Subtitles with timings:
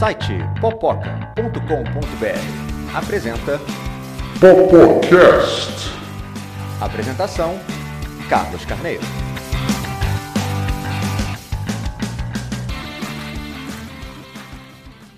[0.00, 3.58] site popoca.com.br apresenta
[4.40, 5.90] Popocast.
[6.80, 7.58] Apresentação
[8.30, 9.02] Carlos Carneiro.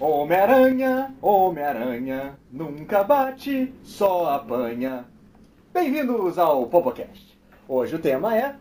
[0.00, 5.04] Homem-Aranha, Homem-Aranha, nunca bate, só apanha.
[5.72, 7.38] Bem-vindos ao Popocast.
[7.68, 8.56] Hoje o tema é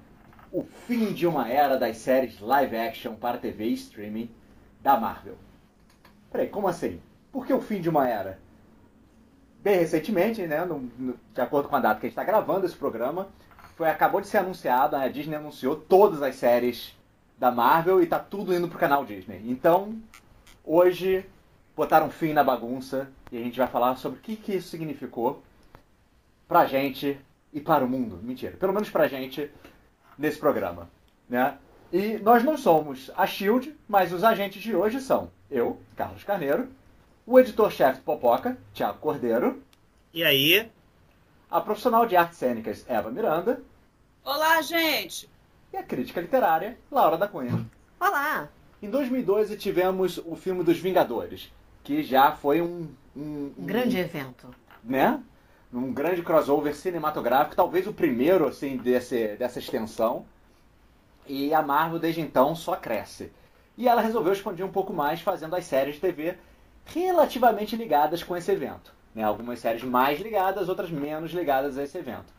[0.51, 4.29] o fim de uma era das séries live action para TV e streaming
[4.83, 5.35] da Marvel.
[6.31, 7.01] Peraí, como assim?
[7.31, 8.39] Por que o fim de uma era?
[9.61, 12.65] Bem recentemente, né, no- no- de acordo com a data que a gente está gravando
[12.65, 13.27] esse programa,
[13.75, 16.95] foi, acabou de ser anunciado, a Disney anunciou todas as séries
[17.37, 19.41] da Marvel e tá tudo indo pro canal Disney.
[19.45, 19.95] Então,
[20.63, 21.25] hoje
[21.75, 25.41] botaram fim na bagunça e a gente vai falar sobre o que, que isso significou
[26.47, 27.19] pra gente
[27.53, 28.19] e para o mundo.
[28.21, 29.49] Mentira, pelo menos pra gente
[30.17, 30.89] nesse programa,
[31.29, 31.57] né?
[31.91, 36.69] E nós não somos a Shield, mas os agentes de hoje são eu, Carlos Carneiro,
[37.25, 39.61] o editor-chefe do Popoca, Thiago Cordeiro,
[40.13, 40.69] E aí,
[41.49, 43.61] a profissional de artes cênicas Eva Miranda
[44.23, 45.29] Olá, gente!
[45.73, 47.65] e a crítica literária Laura da Cunha.
[47.99, 48.47] Olá!
[48.81, 51.51] Em 2012 tivemos o filme dos Vingadores,
[51.83, 54.47] que já foi um, um, um- Grande evento.
[54.83, 55.21] né?
[55.73, 60.25] Um grande crossover cinematográfico, talvez o primeiro assim desse, dessa extensão.
[61.31, 63.31] E a Marvel desde então só cresce.
[63.77, 66.35] E ela resolveu expandir um pouco mais, fazendo as séries de TV
[66.83, 68.93] relativamente ligadas com esse evento.
[69.15, 69.23] Né?
[69.23, 72.33] Algumas séries mais ligadas, outras menos ligadas a esse evento.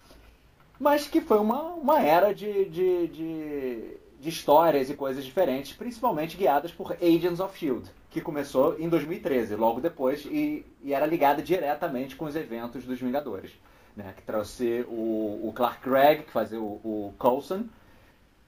[0.79, 6.37] Mas que foi uma, uma era de, de, de, de histórias e coisas diferentes, principalmente
[6.37, 11.41] guiadas por Agents of Shield, que começou em 2013, logo depois, e, e era ligada
[11.41, 13.53] diretamente com os eventos dos Vingadores.
[13.97, 14.13] Né?
[14.15, 17.65] Que trouxe o, o Clark Gregg, que fazia o, o Coulson,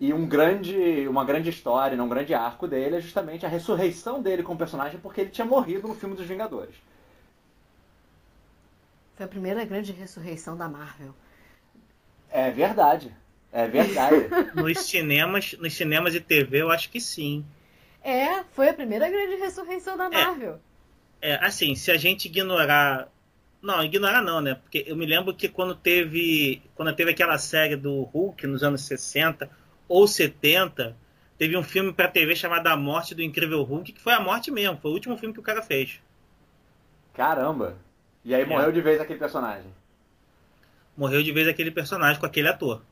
[0.04, 4.20] e um grande, uma grande história, né, um grande arco dele é justamente a ressurreição
[4.20, 6.74] dele como personagem, porque ele tinha morrido no filme dos Vingadores.
[9.16, 11.14] Foi a primeira grande ressurreição da Marvel.
[12.30, 13.16] É verdade.
[13.50, 14.28] É verdade.
[14.54, 17.42] nos cinemas, nos cinemas e TV, eu acho que sim.
[18.02, 20.60] É, foi a primeira grande ressurreição da Marvel.
[21.22, 23.08] É, assim, se a gente ignorar.
[23.62, 24.56] Não, ignorar não, né?
[24.56, 26.60] Porque eu me lembro que quando teve.
[26.74, 29.48] Quando teve aquela série do Hulk nos anos 60
[29.88, 30.96] ou 70,
[31.38, 34.50] teve um filme pra TV chamado A Morte do Incrível Hulk, que foi a morte
[34.50, 36.00] mesmo, foi o último filme que o cara fez.
[37.12, 37.76] Caramba.
[38.24, 38.46] E aí É.
[38.46, 39.70] morreu de vez aquele personagem.
[40.96, 42.82] Morreu de vez aquele personagem com aquele ator.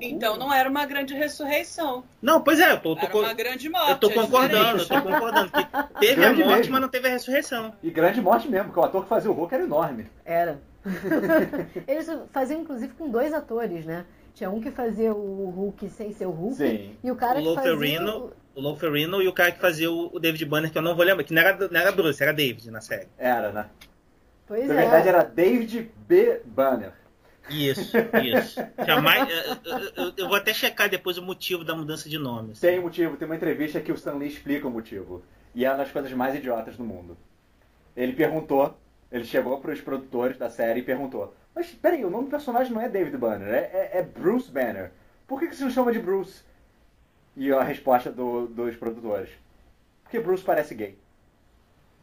[0.00, 3.90] Então não era uma grande ressurreição, Não, pois é, eu tô, tô uma grande morte.
[3.90, 5.52] eu tô é concordando, eu tô concordando.
[5.52, 5.66] Que
[6.00, 6.72] teve Grande a morte, mesmo.
[6.72, 7.74] mas não teve a ressurreição.
[7.82, 10.06] E grande morte mesmo, porque o ator que fazia o Hulk era enorme.
[10.24, 10.58] Era.
[11.86, 14.06] Eles faziam inclusive com dois atores, né?
[14.36, 16.56] Tinha um que fazia o Hulk sem ser o Hulk.
[16.56, 16.94] Sim.
[17.02, 17.72] E o cara O que fazia.
[18.16, 20.94] O- O Lou Ferrino e o cara que fazia o David Banner, que eu não
[20.94, 23.06] vou lembrar, que não era, não era Bruce, era David na série.
[23.18, 23.66] Era, né?
[24.46, 24.76] Pois Na é.
[24.76, 26.40] verdade era David B.
[26.44, 26.92] Banner.
[27.50, 28.60] Isso, isso.
[28.86, 32.52] Jamais, eu, eu- eu- eu vou até checar depois o motivo da mudança de nome.
[32.52, 32.60] assim.
[32.62, 35.22] Tem um motivo, tem uma entrevista que o Stan Lee explica o motivo.
[35.54, 37.16] E é uma das coisas mais idiotas do mundo.
[37.96, 38.76] Ele perguntou,
[39.12, 42.72] ele chegou para os produtores da série e perguntou: Mas peraí, o nome do personagem
[42.72, 44.92] não é David Banner, é, é- é Bruce Banner.
[45.26, 46.42] Por que, que você não chama de Bruce?
[47.34, 49.30] E a resposta do- dos produtores:
[50.04, 50.96] Porque Bruce parece gay.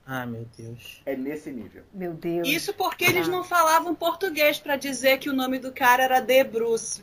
[0.06, 1.02] Ah, meu Deus.
[1.06, 1.84] É nesse nível.
[1.94, 2.46] Meu Deus.
[2.48, 6.44] Isso porque eles não falavam português pra dizer que o nome do cara era De
[6.44, 7.02] Bruce.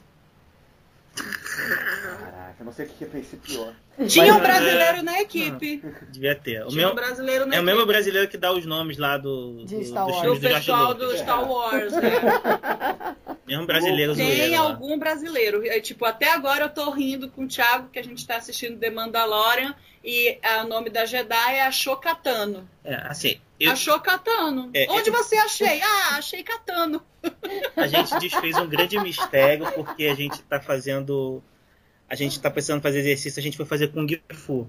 [1.16, 3.74] Caraca, eu não sei o que fez esse pior.
[4.08, 5.82] Tinha um Mas, brasileiro na equipe.
[6.10, 6.64] Devia ter.
[6.64, 7.92] O Tinha meu, um brasileiro na é o mesmo equipe.
[7.92, 10.26] brasileiro que dá os nomes lá do, De do, Star dos Wars.
[10.26, 11.20] Do do pessoal do Lucas.
[11.20, 12.10] Star Wars, né?
[13.46, 14.60] Mesmo brasileiro Tem zoeiro lá.
[14.60, 15.66] algum brasileiro.
[15.66, 18.78] É, tipo, até agora eu tô rindo com o Thiago, que a gente tá assistindo
[18.78, 22.68] The Mandalorian, e ah, o nome da Jedi é Achou Katano.
[22.84, 24.70] É, assim, eu- Achou Katano.
[24.74, 25.80] É, Onde eu- você achei?
[25.82, 27.02] Ah, achei Katano.
[27.76, 31.42] a gente desfez um grande mistério porque a gente tá fazendo.
[32.08, 34.68] A gente tá precisando fazer exercício, a gente foi fazer Kung Fu.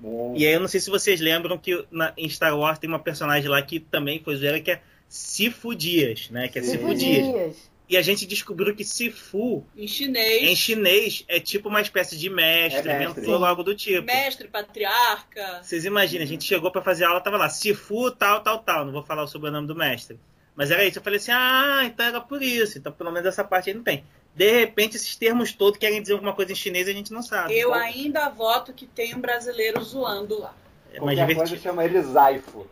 [0.00, 2.88] Bom, E aí eu não sei se vocês lembram que na, em Star Wars tem
[2.88, 6.48] uma personagem lá que também foi zoeira, que é Sifu Dias, né?
[6.48, 6.62] Que é.
[6.62, 7.26] Sifu Cinco Dias.
[7.26, 7.70] dias.
[7.88, 10.42] E a gente descobriu que Sifu, Em chinês.
[10.42, 13.20] em chinês, é tipo uma espécie de mestre, É mestre.
[13.22, 14.04] mentor, algo do tipo.
[14.06, 15.62] Mestre, patriarca.
[15.62, 18.84] Vocês imaginem, a gente chegou pra fazer aula, tava lá, Sifu, tal, tal, tal.
[18.84, 20.18] Não vou falar o sobrenome do mestre.
[20.54, 20.98] Mas era isso.
[20.98, 22.76] Eu falei assim, ah, então era por isso.
[22.78, 24.04] Então pelo menos essa parte aí não tem.
[24.34, 27.22] De repente, esses termos todos querem dizer alguma coisa em chinês e a gente não
[27.22, 27.58] sabe.
[27.58, 30.54] Eu Então, ainda voto que tem um brasileiro zoando lá.
[30.92, 31.62] é mais qualquer coisa divertido.
[31.62, 32.66] chama ele Zaifo.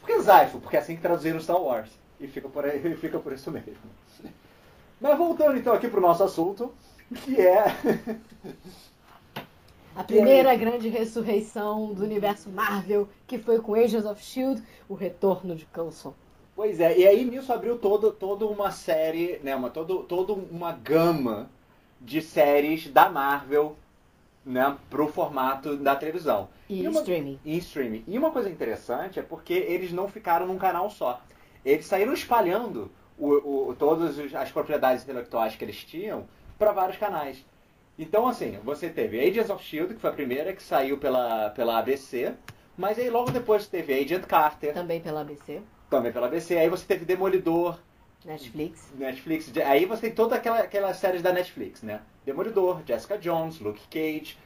[0.00, 0.60] Por que Zaifo?
[0.60, 1.90] Porque é assim que traduziram Star Wars.
[2.20, 3.76] E fica por, aí, fica por isso mesmo.
[5.00, 6.72] Mas voltando então aqui pro nosso assunto,
[7.24, 7.64] que é
[9.94, 15.54] A primeira grande ressurreição do universo Marvel, que foi com Agents of Shield, o retorno
[15.54, 16.14] de Coulson.
[16.54, 20.72] Pois é, e aí nisso abriu todo, toda uma série, né, uma, todo, toda uma
[20.72, 21.50] gama
[22.00, 23.76] de séries da Marvel
[24.44, 26.48] né, pro formato da televisão.
[26.68, 27.38] E, uma, streaming.
[27.44, 28.04] E streaming.
[28.06, 31.20] E uma coisa interessante é porque eles não ficaram num canal só.
[31.64, 36.26] Eles saíram espalhando o, o, todas as propriedades intelectuais que eles tinham
[36.58, 37.44] para vários canais.
[37.98, 41.78] Então, assim, você teve Agents of S.H.I.E.L.D., que foi a primeira que saiu pela, pela
[41.78, 42.34] ABC,
[42.76, 44.72] mas aí logo depois teve Agent Carter.
[44.72, 45.60] Também pela ABC.
[45.90, 46.56] Também pela ABC.
[46.56, 47.78] Aí você teve Demolidor.
[48.24, 48.90] Netflix.
[48.96, 49.52] Netflix.
[49.66, 52.00] Aí você tem toda aquela, aquelas séries da Netflix, né?
[52.24, 54.36] Demolidor, Jessica Jones, Luke Cage,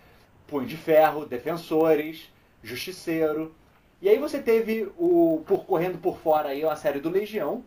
[0.47, 2.29] Punho de Ferro, Defensores,
[2.63, 3.55] Justiceiro.
[4.05, 7.65] E aí você teve o por correndo por fora aí a série do Legião,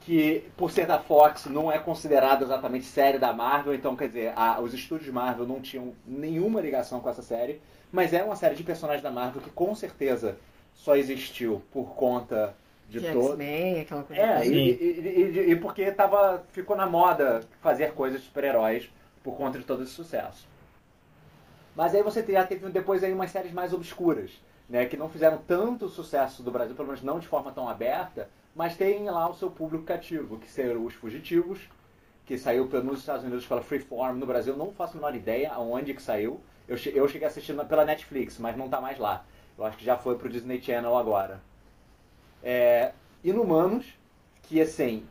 [0.00, 4.34] que por ser da Fox não é considerada exatamente série da Marvel, então quer dizer,
[4.36, 7.58] a, os estúdios Marvel não tinham nenhuma ligação com essa série,
[7.90, 10.36] mas é uma série de personagens da Marvel que com certeza
[10.74, 12.54] só existiu por conta
[12.86, 13.30] de, de todo.
[13.30, 14.22] X-Men, aquela coisa.
[14.22, 18.90] É, e, e, e, e, porque tava, ficou na moda fazer coisas de super-heróis
[19.24, 20.46] por conta de todo esse sucesso.
[21.74, 24.32] Mas aí você já teve depois aí umas séries mais obscuras,
[24.68, 28.28] né, que não fizeram tanto sucesso do Brasil, pelo menos não de forma tão aberta,
[28.54, 31.68] mas tem lá o seu público cativo, que seriam os Fugitivos,
[32.24, 35.94] que saiu nos Estados Unidos pela Freeform, no Brasil não faço a menor ideia aonde
[35.94, 36.40] que saiu.
[36.66, 39.24] Eu, eu cheguei assistindo pela Netflix, mas não está mais lá.
[39.56, 41.40] Eu acho que já foi pro Disney Channel agora.
[42.42, 42.92] É,
[43.22, 43.86] Inumanos,
[44.42, 45.06] que assim,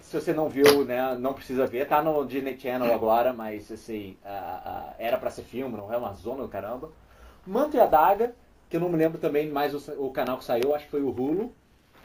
[0.00, 4.16] se você não viu, né, não precisa ver, tá no Disney Channel agora, mas assim,
[4.98, 6.90] era para ser filme, não é uma zona do caramba.
[7.46, 8.34] Manto e Adaga,
[8.68, 11.02] que eu não me lembro também mais o, o canal que saiu, acho que foi
[11.02, 11.52] o Hulu.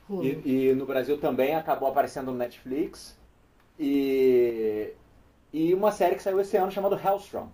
[0.10, 0.24] Hulu.
[0.24, 3.18] E, e, no Brasil também acabou aparecendo no Netflix.
[3.80, 4.92] E,
[5.54, 7.48] e uma série que saiu esse ano chamada Hellstrom,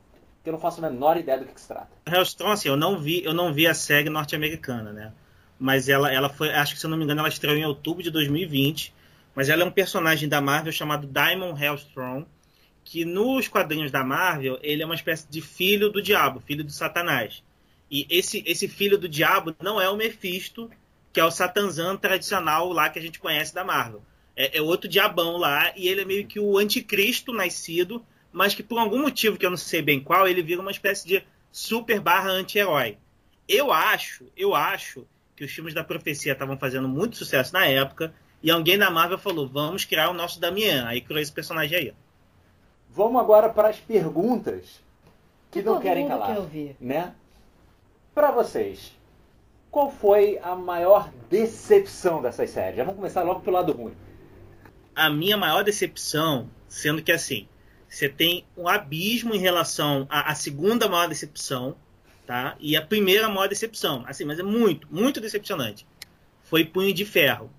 [0.44, 1.90] que eu não faço a menor ideia do que, que se trata.
[2.06, 5.14] Hellstrom, assim, eu não vi, eu não vi a série norte-americana, né?
[5.60, 8.02] Mas ela, ela foi, acho que se eu não me engano, ela estreou em outubro
[8.02, 8.94] de 2020.
[9.36, 12.26] Mas ela é um personagem da Marvel chamado Diamond Hellstrom,
[12.84, 16.72] que nos quadrinhos da Marvel ele é uma espécie de filho do diabo, filho do
[16.72, 17.44] Satanás.
[17.92, 20.72] E esse, esse filho do diabo não é o Mephisto,
[21.12, 24.02] que é o Satanzan tradicional lá que a gente conhece da Marvel.
[24.34, 28.02] É, é, outro diabão lá, e ele é meio que o anticristo nascido,
[28.32, 31.06] mas que por algum motivo que eu não sei bem qual, ele vira uma espécie
[31.06, 32.98] de super barra anti-herói.
[33.46, 35.06] Eu acho, eu acho
[35.36, 39.18] que os filmes da profecia estavam fazendo muito sucesso na época, e alguém da Marvel
[39.18, 40.88] falou: vamos criar o nosso Damian.
[40.88, 41.94] Aí criou esse personagem aí.
[42.90, 44.82] Vamos agora para as perguntas
[45.52, 46.30] que, que não querem calar.
[46.30, 46.76] quer ouvir.
[46.80, 47.14] Né?
[48.14, 48.92] Para vocês,
[49.70, 52.76] qual foi a maior decepção dessas séries?
[52.76, 53.94] Já vamos começar logo pelo lado ruim.
[54.94, 57.48] A minha maior decepção, sendo que assim,
[57.88, 61.76] você tem um abismo em relação à, à segunda maior decepção,
[62.26, 62.58] tá?
[62.60, 65.88] E a primeira maior decepção, assim, mas é muito, muito decepcionante.
[66.44, 67.50] Foi Punho de Ferro.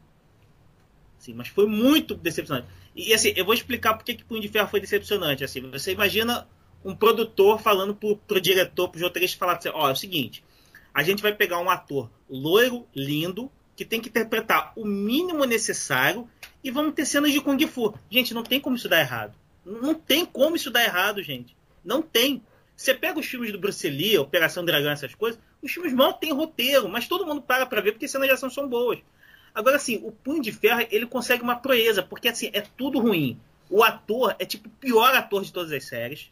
[1.19, 2.66] Sim, mas foi muito decepcionante.
[2.94, 5.43] E assim, eu vou explicar por que, Punho de Ferro foi decepcionante.
[5.43, 6.46] Assim, você imagina
[6.84, 10.44] um produtor falando pro, pro diretor, pro roteirista, falar assim, ó, é o seguinte,
[10.93, 16.29] a gente vai pegar um ator loiro, lindo, que tem que interpretar o mínimo necessário
[16.62, 17.94] e vamos ter cenas de Kung Fu.
[18.11, 19.34] Gente, não tem como isso dar errado.
[19.64, 21.56] Não tem como isso dar errado, gente.
[21.84, 22.43] Não tem.
[22.76, 26.32] Você pega os filmes do Bruce Lee, Operação Dragão, essas coisas, os filmes mal têm
[26.32, 28.98] roteiro, mas todo mundo para pra ver porque cenas de ação são boas.
[29.55, 33.39] Agora, assim, o Punho de Ferro, ele consegue uma proeza, porque, assim, é tudo ruim.
[33.69, 36.31] O ator é, tipo, o pior ator de todas as séries.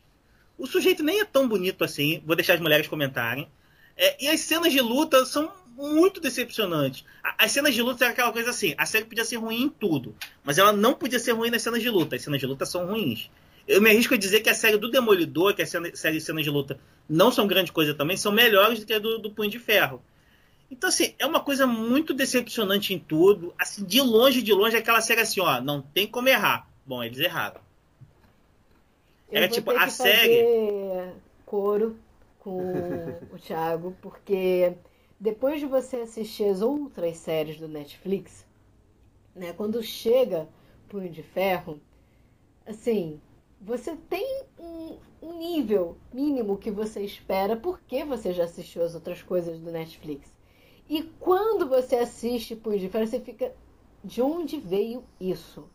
[0.60, 3.48] O sujeito nem é tão bonito assim, vou deixar as mulheres comentarem.
[3.96, 7.02] É, e as cenas de luta são muito decepcionantes.
[7.38, 10.14] As cenas de luta é aquela coisa assim, a série podia ser ruim em tudo,
[10.44, 12.14] mas ela não podia ser ruim nas cenas de luta.
[12.14, 13.30] As cenas de luta são ruins.
[13.66, 16.44] Eu me arrisco a dizer que a série do Demolidor, que a série de cenas
[16.44, 19.50] de luta não são grande coisa também, são melhores do que a do, do Punho
[19.50, 20.02] de Ferro.
[20.70, 23.54] Então, assim, é uma coisa muito decepcionante em tudo.
[23.58, 26.68] Assim, de longe, de longe, aquela série assim, ó, não tem como errar.
[26.84, 27.62] Bom, eles erraram.
[29.30, 31.12] Era tipo, a série.
[31.46, 31.96] coro
[32.38, 32.60] com
[33.32, 34.74] o Thiago, porque
[35.18, 38.46] depois de você assistir as outras séries do Netflix,
[39.34, 40.48] né, quando chega
[40.88, 41.80] Punho de Ferro,
[42.66, 43.20] assim,
[43.60, 49.22] você tem um, um, nível mínimo que você espera porque você já assistiu as outras
[49.22, 50.28] coisas do Netflix.
[50.88, 53.54] E quando você assiste Punho de Ferro, você fica.
[54.02, 55.68] De onde veio isso?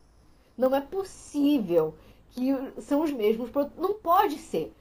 [0.58, 1.94] Não é possível
[2.36, 3.82] que são os mesmos produtos.
[3.82, 4.74] Não pode ser.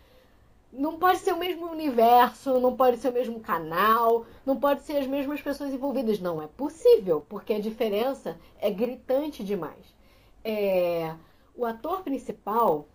[0.72, 4.96] Não pode ser o mesmo universo, não pode ser o mesmo canal, não pode ser
[4.96, 6.18] as mesmas pessoas envolvidas.
[6.18, 9.94] Não é possível, porque a diferença é gritante demais.
[10.44, 11.14] É...
[11.56, 12.88] O ator principal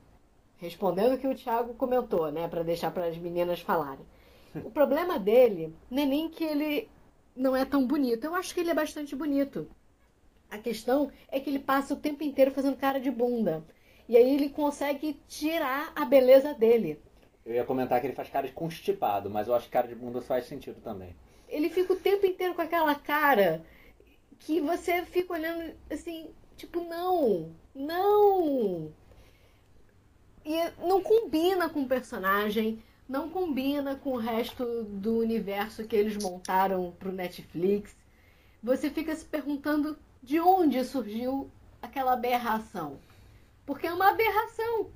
[0.57, 4.05] respondendo o que o Thiago comentou, né, para deixar para as meninas falarem.
[4.65, 6.89] O problema dele não é nem que ele
[7.35, 8.25] não é tão bonito.
[8.25, 9.69] Eu acho que ele é bastante bonito.
[10.49, 13.63] A questão é que ele passa o tempo inteiro fazendo cara de bunda.
[14.09, 16.99] E aí ele consegue tirar a beleza dele.
[17.45, 19.93] Eu ia comentar que ele faz cara de constipado, mas eu acho que cara de
[19.93, 21.15] bunda faz sentido também.
[21.47, 23.63] Ele fica o tempo inteiro com aquela cara
[24.39, 28.91] que você fica olhando assim, tipo, não, não.
[30.43, 36.17] E não combina com o personagem, não combina com o resto do universo que eles
[36.17, 37.95] montaram pro Netflix.
[38.63, 42.99] Você fica se perguntando de onde surgiu aquela aberração.
[43.69, 44.89] Porque é uma aberração.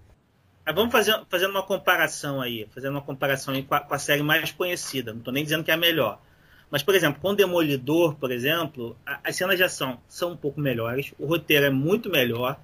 [0.66, 4.00] Mas vamos fazer fazendo uma comparação aí, fazendo uma comparação aí com a, com a
[4.00, 5.12] série mais conhecida.
[5.12, 6.20] Não estou nem dizendo que é a melhor.
[6.72, 10.60] Mas, por exemplo, com Demolidor, por exemplo, a, as cenas de ação são um pouco
[10.60, 12.60] melhores, o roteiro é muito melhor,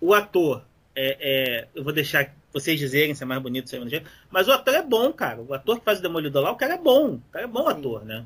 [0.00, 0.62] o ator
[0.94, 4.08] é, é, eu vou deixar vocês dizerem se é mais bonito, se é menos jeito,
[4.30, 5.42] mas o ator é bom, cara.
[5.42, 7.14] O ator que faz o Demolidor lá, o cara é bom.
[7.14, 7.78] O cara é bom Sim.
[7.78, 8.24] ator, né?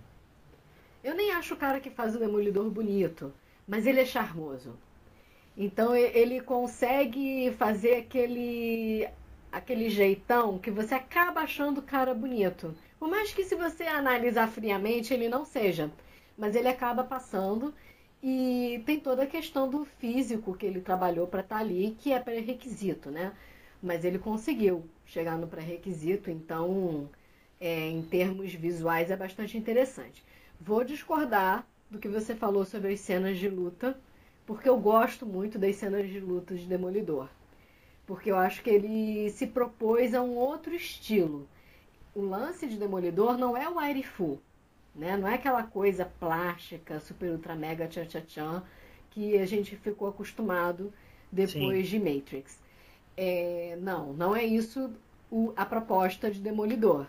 [1.03, 3.33] Eu nem acho o cara que faz o Demolidor bonito,
[3.67, 4.77] mas ele é charmoso.
[5.57, 9.09] Então ele consegue fazer aquele
[9.51, 12.75] aquele jeitão que você acaba achando o cara bonito.
[12.99, 15.91] Por mais que se você analisar friamente ele não seja,
[16.37, 17.73] mas ele acaba passando
[18.23, 22.13] e tem toda a questão do físico que ele trabalhou para estar tá ali, que
[22.13, 23.33] é pré-requisito, né?
[23.83, 27.09] Mas ele conseguiu chegar no pré-requisito, então
[27.61, 30.25] é, em termos visuais é bastante interessante.
[30.61, 33.99] Vou discordar do que você falou sobre as cenas de luta,
[34.47, 37.29] porque eu gosto muito das cenas de luta de Demolidor.
[38.07, 41.49] Porque eu acho que ele se propôs a um outro estilo.
[42.15, 44.41] O lance de Demolidor não é o aire full,
[44.95, 45.17] né?
[45.17, 48.63] Não é aquela coisa plástica, super ultra mega tchan tchan tchan
[49.11, 50.93] que a gente ficou acostumado
[51.33, 51.99] depois Sim.
[51.99, 52.59] de Matrix.
[53.17, 54.91] É, não, não é isso
[55.31, 57.07] o, a proposta de Demolidor.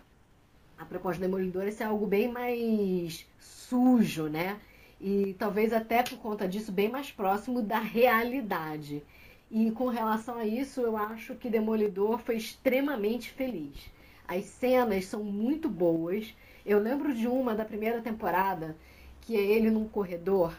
[0.78, 4.60] A proposta de Demolidor é ser algo bem mais sujo, né?
[5.00, 9.04] E talvez até por conta disso bem mais próximo da realidade.
[9.50, 13.90] E com relação a isso, eu acho que Demolidor foi extremamente feliz.
[14.28, 16.34] As cenas são muito boas.
[16.66, 18.76] Eu lembro de uma da primeira temporada,
[19.22, 20.54] que é ele num corredor,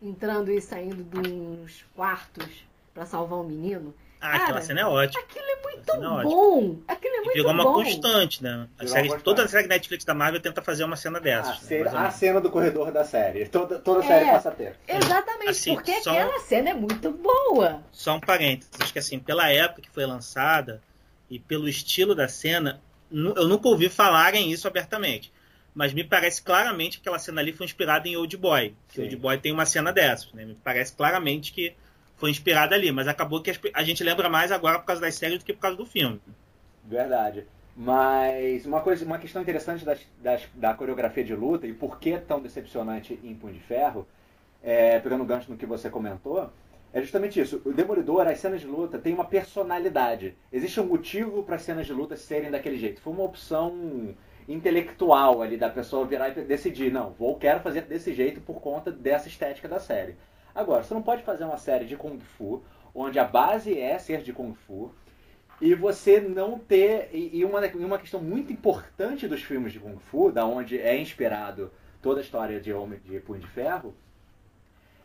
[0.00, 3.94] entrando e saindo de uns quartos para salvar um menino.
[4.20, 5.22] Ah, Cara, aquela cena é ótima.
[5.22, 6.78] Aquilo é muito é bom.
[6.86, 7.74] Aquilo é muito Virou uma bom.
[7.74, 8.68] constante, né?
[8.78, 11.70] A série, uma toda a série Netflix da Marvel tenta fazer uma cena dessas.
[11.70, 11.90] A, né?
[11.94, 13.46] a cena do corredor da série.
[13.48, 14.76] Toda, toda série é, passa a ter.
[14.86, 17.82] Exatamente, assim, porque aquela cena é muito boa.
[17.92, 20.80] Só um parênteses, acho que assim, pela época que foi lançada
[21.28, 25.32] e pelo estilo da cena, eu nunca ouvi falarem isso abertamente.
[25.74, 28.74] Mas me parece claramente que aquela cena ali foi inspirada em Old Boy.
[28.88, 30.44] Que Old Boy tem uma cena dessas, né?
[30.44, 31.74] Me parece claramente que
[32.20, 35.38] foi inspirada ali, mas acabou que a gente lembra mais agora por causa das séries
[35.38, 36.20] do que por causa do filme.
[36.84, 37.46] Verdade.
[37.74, 42.18] Mas uma coisa, uma questão interessante das, das, da coreografia de luta e por que
[42.18, 44.06] tão decepcionante em Punho de Ferro,
[44.62, 46.50] é, pegando o gancho no que você comentou,
[46.92, 47.62] é justamente isso.
[47.64, 50.36] O Demolidor, as cenas de luta têm uma personalidade.
[50.52, 53.00] Existe um motivo para as cenas de luta serem daquele jeito.
[53.00, 54.14] Foi uma opção
[54.48, 58.90] intelectual ali da pessoa virar e decidir, não, vou quero fazer desse jeito por conta
[58.90, 60.16] dessa estética da série.
[60.54, 62.62] Agora, você não pode fazer uma série de Kung Fu,
[62.94, 64.92] onde a base é ser de Kung Fu,
[65.60, 67.10] e você não ter.
[67.12, 71.70] E uma, uma questão muito importante dos filmes de Kung Fu, da onde é inspirado
[72.00, 73.94] toda a história de Homem de Punho de Ferro,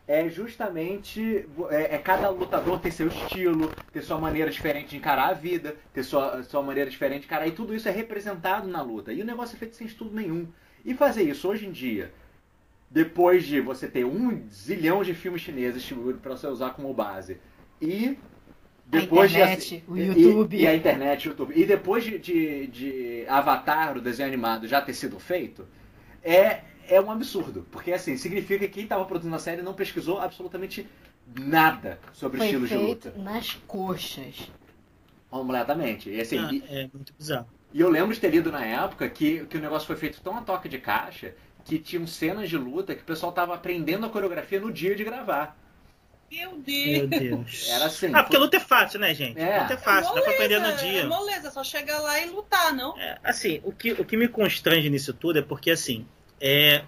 [0.08, 5.30] é justamente é, é, cada lutador ter seu estilo, ter sua maneira diferente de encarar
[5.30, 8.80] a vida, ter sua, sua maneira diferente de encarar, e tudo isso é representado na
[8.82, 9.12] luta.
[9.12, 10.46] E o negócio é feito sem estudo nenhum.
[10.84, 12.12] E fazer isso hoje em dia,
[12.96, 15.86] depois de você ter um zilhão de filmes chineses
[16.22, 17.36] para você usar como base,
[17.78, 18.16] e
[18.86, 20.56] depois a internet, de, o YouTube.
[20.56, 21.52] E, e, a internet, o YouTube.
[21.54, 25.68] E depois de, de, de, Avatar, o desenho animado, já ter sido feito,
[26.24, 27.66] é, é um absurdo.
[27.70, 30.88] Porque assim, significa que quem estava produzindo a série não pesquisou absolutamente
[31.38, 33.12] nada sobre Foi estilos de luta.
[33.18, 34.50] Nas coxas.
[35.28, 36.08] Completamente.
[36.08, 37.46] E, assim, ah, é muito bizarro.
[37.74, 40.34] E eu lembro de ter lido na época que, que o negócio foi feito tão
[40.34, 41.34] a toque de caixa
[41.66, 45.02] que tinham cenas de luta que o pessoal tava aprendendo a coreografia no dia de
[45.02, 45.58] gravar.
[46.30, 46.86] Meu Deus.
[46.86, 47.68] Meu Deus.
[47.68, 48.10] Era assim.
[48.14, 49.38] Ah, porque luta é fácil, né, gente?
[49.38, 49.62] É.
[49.62, 51.00] Luta é fácil, é moleza, dá pra aprender no dia.
[51.00, 52.96] É moleza, só chegar lá e lutar, não?
[52.98, 56.06] É, assim, o que, o que me constrange nisso tudo é porque, assim,
[56.40, 56.84] é,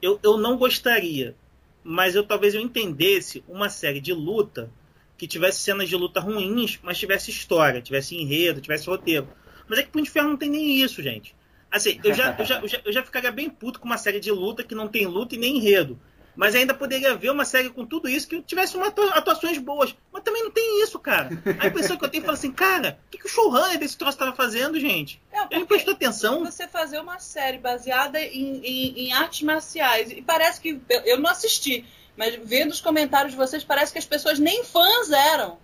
[0.00, 1.34] eu, eu não gostaria,
[1.82, 4.70] mas eu talvez eu entendesse uma série de luta
[5.16, 9.28] que tivesse cenas de luta ruins, mas tivesse história, tivesse enredo, tivesse roteiro.
[9.68, 11.34] Mas é que Punho de Ferro não tem nem isso, gente.
[11.72, 14.20] Assim, eu já, eu, já, eu, já, eu já ficaria bem puto com uma série
[14.20, 15.98] de luta que não tem luta e nem enredo.
[16.34, 19.94] Mas ainda poderia ver uma série com tudo isso que tivesse uma atuações boas.
[20.10, 21.28] Mas também não tem isso, cara.
[21.58, 24.12] A impressão que eu tenho é assim, cara, o que, que o showrunner desse troço
[24.12, 25.20] estava fazendo, gente?
[25.30, 26.44] É, Ele prestou atenção.
[26.44, 30.10] Você fazer uma série baseada em, em, em artes marciais.
[30.10, 30.80] E parece que.
[31.04, 31.84] Eu não assisti
[32.16, 35.58] mas vendo os comentários de vocês, parece que as pessoas nem fãs eram.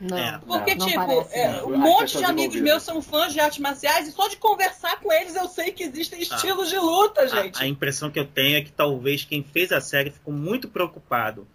[0.00, 0.38] Não, é.
[0.44, 4.08] Porque, não, tipo, não é, um monte de amigos meus são fãs de artes marciais
[4.08, 6.22] e só de conversar com eles eu sei que existem ah.
[6.22, 7.58] estilos ah, de luta, gente.
[7.58, 10.68] A, a, impressão que eu tenho é que talvez quem fez a série ficou muito
[10.68, 11.46] preocupado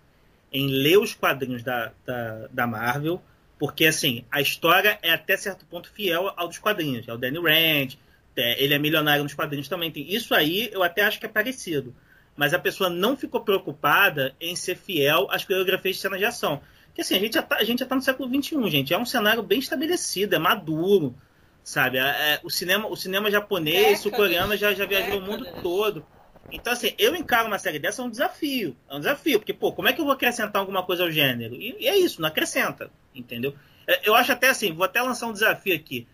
[0.51, 3.21] em ler os quadrinhos da, da, da Marvel,
[3.59, 7.07] porque, assim, a história é até certo ponto fiel ao dos quadrinhos.
[7.07, 7.97] É o Danny Rand,
[8.37, 9.91] é, ele é milionário nos quadrinhos também.
[9.91, 11.93] Tem isso aí, eu até acho que é parecido
[12.35, 16.61] mas a pessoa não ficou preocupada em ser fiel às coreografias de cena de ação.
[16.95, 18.93] Porque assim, a gente já tá, a gente já tá no século XXI, gente.
[18.93, 21.13] É um cenário bem estabelecido, é maduro,
[21.61, 21.97] sabe?
[21.97, 26.05] É, é o, cinema, o cinema japonês, o coreano já, já viajou o mundo todo.
[26.49, 28.77] Então, assim, eu encaro uma série dessa é um desafio.
[28.89, 31.55] É um desafio, porque, pô, como é que eu vou acrescentar alguma coisa ao gênero?
[31.55, 33.53] E, e é isso, não acrescenta, entendeu?
[33.85, 36.07] É, eu acho até assim, vou até lançar um desafio aqui.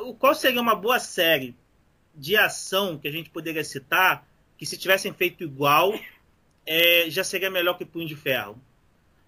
[0.00, 1.54] Uh, qual seria uma boa série
[2.14, 5.92] de ação que a gente poderia citar que se tivessem feito igual,
[6.64, 8.58] é, já seria melhor que Punho de Ferro.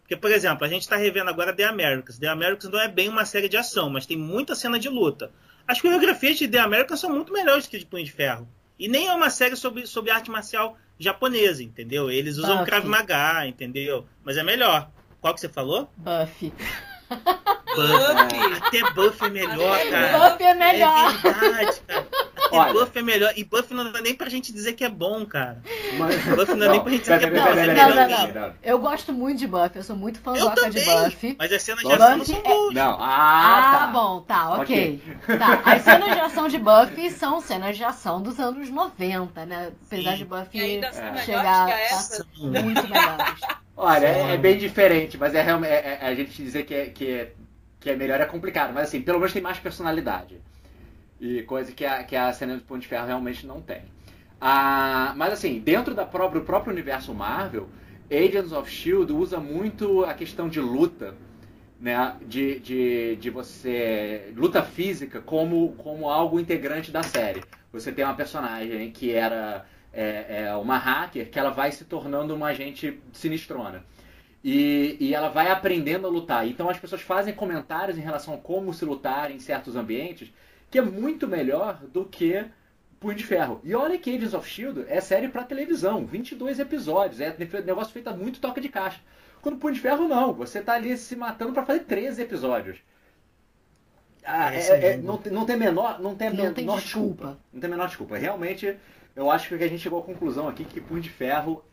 [0.04, 2.18] Porque, por exemplo, a gente está revendo agora The Americans.
[2.18, 5.32] The Americans não é bem uma série de ação, mas tem muita cena de luta.
[5.66, 8.46] As coreografias de The Americans são muito melhores que de Punho de Ferro.
[8.78, 12.10] E nem é uma série sobre, sobre arte marcial japonesa, entendeu?
[12.10, 12.66] Eles usam Buffy.
[12.66, 14.06] Krav Maga, entendeu?
[14.22, 14.90] Mas é melhor.
[15.22, 15.90] Qual que você falou?
[15.96, 16.52] Buffy.
[17.08, 18.62] Buffy.
[18.62, 20.30] Até Buffy é melhor, cara.
[20.30, 21.14] Buffy é melhor.
[21.24, 22.08] É verdade, cara.
[22.50, 23.32] Olha, Buff é melhor.
[23.36, 25.62] E Buff não dá nem pra gente dizer que é bom, cara.
[25.98, 26.24] Mas...
[26.24, 27.44] Buff não dá nem pra gente dizer que é bom.
[27.44, 29.70] Não, não, não, Eu gosto muito de Buff.
[29.74, 31.36] Eu sou muito fãzoca de Buff.
[31.38, 32.74] Mas as cenas de ação não são boas.
[32.74, 32.96] Não.
[33.00, 33.86] Ah, ah tá.
[33.88, 34.20] bom.
[34.20, 34.62] Tá, ok.
[35.22, 35.38] okay.
[35.38, 35.62] Tá.
[35.64, 39.72] As cenas de ação de Buff são cenas de ação dos anos 90, né?
[39.86, 40.16] Apesar Sim.
[40.16, 40.48] de Buff
[41.24, 41.68] chegar...
[41.68, 43.40] Tá muito melhores.
[43.76, 46.86] Olha, é, é, bem diferente, mas é realmente é, é, a gente dizer que é,
[46.86, 47.32] que, é,
[47.80, 48.72] que é melhor é complicado.
[48.72, 50.40] Mas assim, pelo menos tem mais personalidade.
[51.24, 53.80] E coisa que a, que a cena do Ponte de Ferro realmente não tem.
[54.38, 57.66] Ah, mas assim, dentro da própria, do próprio universo Marvel,
[58.10, 59.10] Agents of S.H.I.E.L.D.
[59.14, 61.14] usa muito a questão de luta,
[61.80, 62.14] né?
[62.26, 64.34] De, de, de você...
[64.36, 67.42] luta física como, como algo integrante da série.
[67.72, 72.34] Você tem uma personagem que era é, é uma hacker, que ela vai se tornando
[72.34, 73.82] uma agente sinistrona.
[74.44, 76.46] E, e, ela vai aprendendo a lutar.
[76.46, 80.30] Então as pessoas fazem comentários em relação a como se lutar em certos ambientes
[80.74, 82.44] que é muito melhor do que
[82.98, 83.60] Punho de Ferro.
[83.62, 84.92] E olha que Agents of S.H.I.E.L.D.
[84.92, 87.32] é série para televisão, 22 episódios, é
[87.64, 88.98] negócio feito a muito toque de caixa.
[89.40, 92.78] Quando Punho de Ferro não, você tá ali se matando para fazer 13 episódios.
[94.24, 96.82] Ah, é, é, é não, não tem menor, não tem não menor tem desculpa.
[96.82, 97.38] desculpa.
[97.52, 98.18] Não tem menor desculpa.
[98.18, 98.76] Realmente,
[99.14, 101.64] eu acho que a gente chegou à conclusão aqui que Punho de Ferro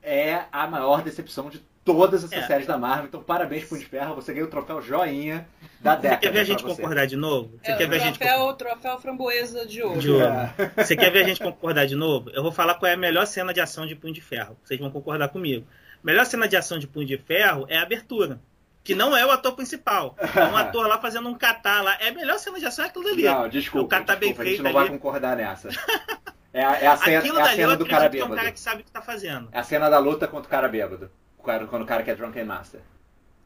[0.00, 2.46] é a maior decepção de todas essas é.
[2.46, 3.06] séries da Marvel.
[3.06, 4.14] Então, parabéns, Punho de Ferro.
[4.14, 5.48] Você ganhou o troféu joinha
[5.80, 6.20] da década.
[6.20, 7.58] Você quer ver a gente concordar de novo?
[7.62, 10.00] Você é, quer ver a gente troféu, troféu framboesa de ouro.
[10.00, 10.24] De ouro.
[10.24, 10.54] É.
[10.84, 12.30] Você quer ver a gente concordar de novo?
[12.30, 14.56] Eu vou falar qual é a melhor cena de ação de Punho de Ferro.
[14.62, 15.66] Vocês vão concordar comigo.
[16.02, 18.40] A melhor cena de ação de Punho de Ferro é a abertura.
[18.82, 20.16] Que não é o ator principal.
[20.18, 21.98] É um ator lá fazendo um catar lá.
[22.00, 23.24] É a melhor cena de ação é aquilo ali.
[23.24, 23.84] Não, desculpa.
[23.84, 24.40] O catar bem feito.
[24.40, 24.78] A gente não ali.
[24.78, 25.68] vai concordar nessa.
[26.52, 28.32] É a, é a cena, é a cena do cara bêbado.
[28.32, 29.48] É um cara que sabe o que tá fazendo.
[29.52, 31.08] É a cena da luta contra o cara bêbado.
[31.42, 32.80] Quando o cara quer Drunken Master.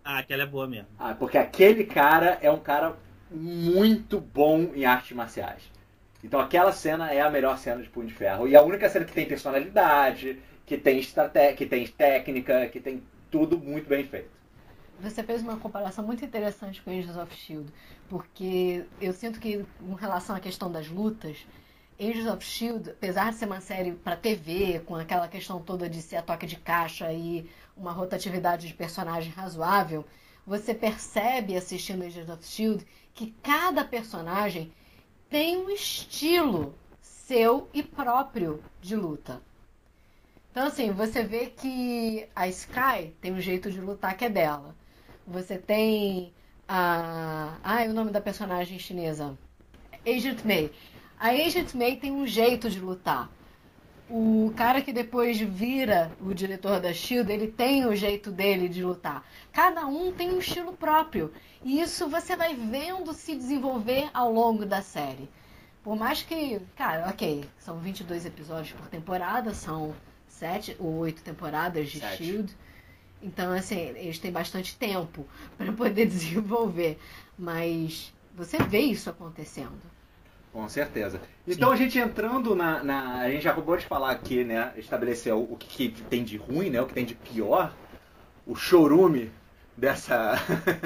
[0.05, 0.89] Ah, aquela é boa mesmo.
[0.99, 2.97] Ah, porque aquele cara é um cara
[3.31, 5.63] muito bom em artes marciais.
[6.23, 8.49] Então aquela cena é a melhor cena de Punho de Ferro.
[8.49, 13.03] E a única cena que tem personalidade, que tem estratégia, que tem técnica, que tem
[13.31, 14.31] tudo muito bem feito.
[15.01, 17.71] Você fez uma comparação muito interessante com Agents of Shield,
[18.09, 21.45] porque eu sinto que em relação à questão das lutas,
[21.99, 26.03] Agents of Shield, apesar de ser uma série para TV, com aquela questão toda de
[26.03, 30.05] ser a toque de caixa e uma rotatividade de personagem razoável,
[30.47, 34.73] você percebe assistindo Agents of Shield que cada personagem
[35.31, 39.41] tem um estilo seu e próprio de luta.
[40.51, 44.75] Então assim, você vê que a Sky tem um jeito de lutar que é dela.
[45.27, 46.33] Você tem
[46.69, 47.59] a.
[47.83, 49.37] É o nome da personagem chinesa.
[50.07, 50.71] Agent May.
[51.25, 53.31] A Agent May tem um jeito de lutar.
[54.11, 58.85] O cara que depois vira o diretor da Shield, ele tem o jeito dele de
[58.85, 59.27] lutar.
[59.51, 61.33] Cada um tem um estilo próprio.
[61.63, 65.27] E isso você vai vendo se desenvolver ao longo da série.
[65.83, 69.95] Por mais que, cara, ok, são 22 episódios por temporada, são
[70.29, 72.23] sete ou oito temporadas de Sete.
[72.23, 72.57] Shield.
[73.23, 76.99] Então, assim, eles têm bastante tempo para poder desenvolver.
[77.39, 79.95] Mas você vê isso acontecendo.
[80.55, 81.21] Com certeza.
[81.49, 81.75] Então Sim.
[81.75, 84.73] a gente entrando na, na, A gente já acabou de falar aqui, né?
[84.77, 86.81] Estabeleceu o que, que tem de ruim, né?
[86.81, 87.75] O que tem de pior.
[88.47, 89.33] O chorume
[89.77, 90.37] dessa.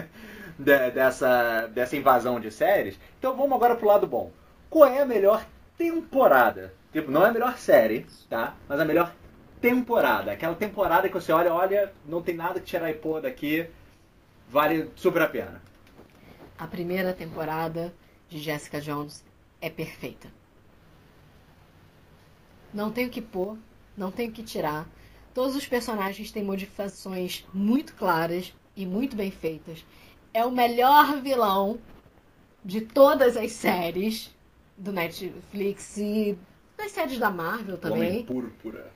[0.58, 2.98] de, dessa, dessa invasão de séries.
[3.18, 4.32] Então vamos agora pro lado bom.
[4.70, 5.44] Qual é a melhor
[5.76, 6.72] temporada?
[6.90, 8.54] Tipo, não é a melhor série, tá?
[8.66, 9.14] Mas a melhor
[9.60, 10.32] temporada.
[10.32, 13.68] Aquela temporada que você olha, olha, não tem nada que tirar e pôr daqui.
[14.48, 15.60] Vale super a pena.
[16.56, 17.92] A primeira temporada
[18.30, 19.27] de Jessica Jones
[19.60, 20.28] é perfeita.
[22.72, 23.56] Não tem o que pôr,
[23.96, 24.88] não tem o que tirar.
[25.34, 29.84] Todos os personagens têm modificações muito claras e muito bem feitas.
[30.32, 31.78] É o melhor vilão
[32.64, 34.34] de todas as séries
[34.76, 36.36] do Netflix e
[36.76, 38.10] das séries da Marvel também.
[38.10, 38.92] Homem Púrpura.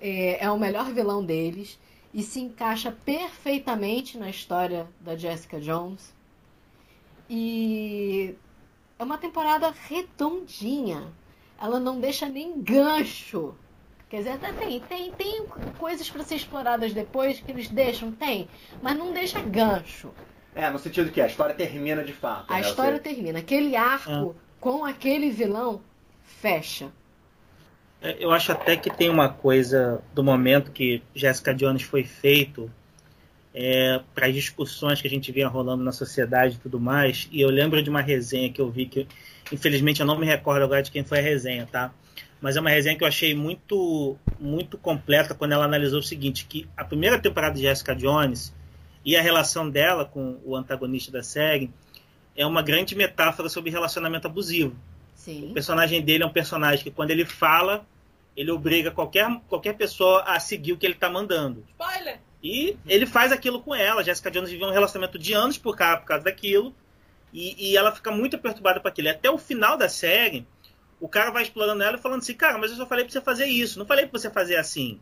[0.00, 1.78] É, é o melhor vilão deles
[2.12, 6.12] e se encaixa perfeitamente na história da Jessica Jones.
[7.28, 8.34] E
[9.00, 11.02] é uma temporada redondinha.
[11.58, 13.54] Ela não deixa nem gancho.
[14.10, 15.46] Quer dizer, até tem, tem, tem
[15.78, 18.46] coisas para ser exploradas depois que eles deixam, tem,
[18.82, 20.10] mas não deixa gancho.
[20.54, 22.52] É, no sentido que a história termina de fato.
[22.52, 22.60] A né?
[22.60, 23.02] história Você...
[23.02, 23.38] termina.
[23.38, 24.40] Aquele arco é.
[24.60, 25.80] com aquele vilão
[26.22, 26.92] fecha.
[28.02, 32.70] É, eu acho até que tem uma coisa do momento que Jessica Jones foi feito
[33.54, 37.28] é, para as discussões que a gente via rolando na sociedade e tudo mais.
[37.32, 39.06] E eu lembro de uma resenha que eu vi que,
[39.52, 41.92] infelizmente, eu não me recordo agora de quem foi a resenha, tá?
[42.40, 46.46] Mas é uma resenha que eu achei muito, muito completa quando ela analisou o seguinte:
[46.46, 48.54] que a primeira temporada de Jessica Jones
[49.04, 51.70] e a relação dela com o antagonista da série
[52.36, 54.74] é uma grande metáfora sobre relacionamento abusivo.
[55.14, 55.50] Sim.
[55.50, 57.84] O personagem dele é um personagem que, quando ele fala,
[58.34, 61.62] ele obriga qualquer, qualquer pessoa a seguir o que ele está mandando.
[61.68, 62.20] Spoiler!
[62.42, 64.02] E ele faz aquilo com ela.
[64.02, 66.74] Jessica Jones viveu um relacionamento de anos por causa, por causa daquilo.
[67.32, 69.08] E, e ela fica muito perturbada com aquilo.
[69.08, 70.46] E até o final da série,
[70.98, 73.20] o cara vai explorando ela e falando assim: Cara, mas eu só falei pra você
[73.20, 73.78] fazer isso.
[73.78, 75.00] Não falei pra você fazer assim.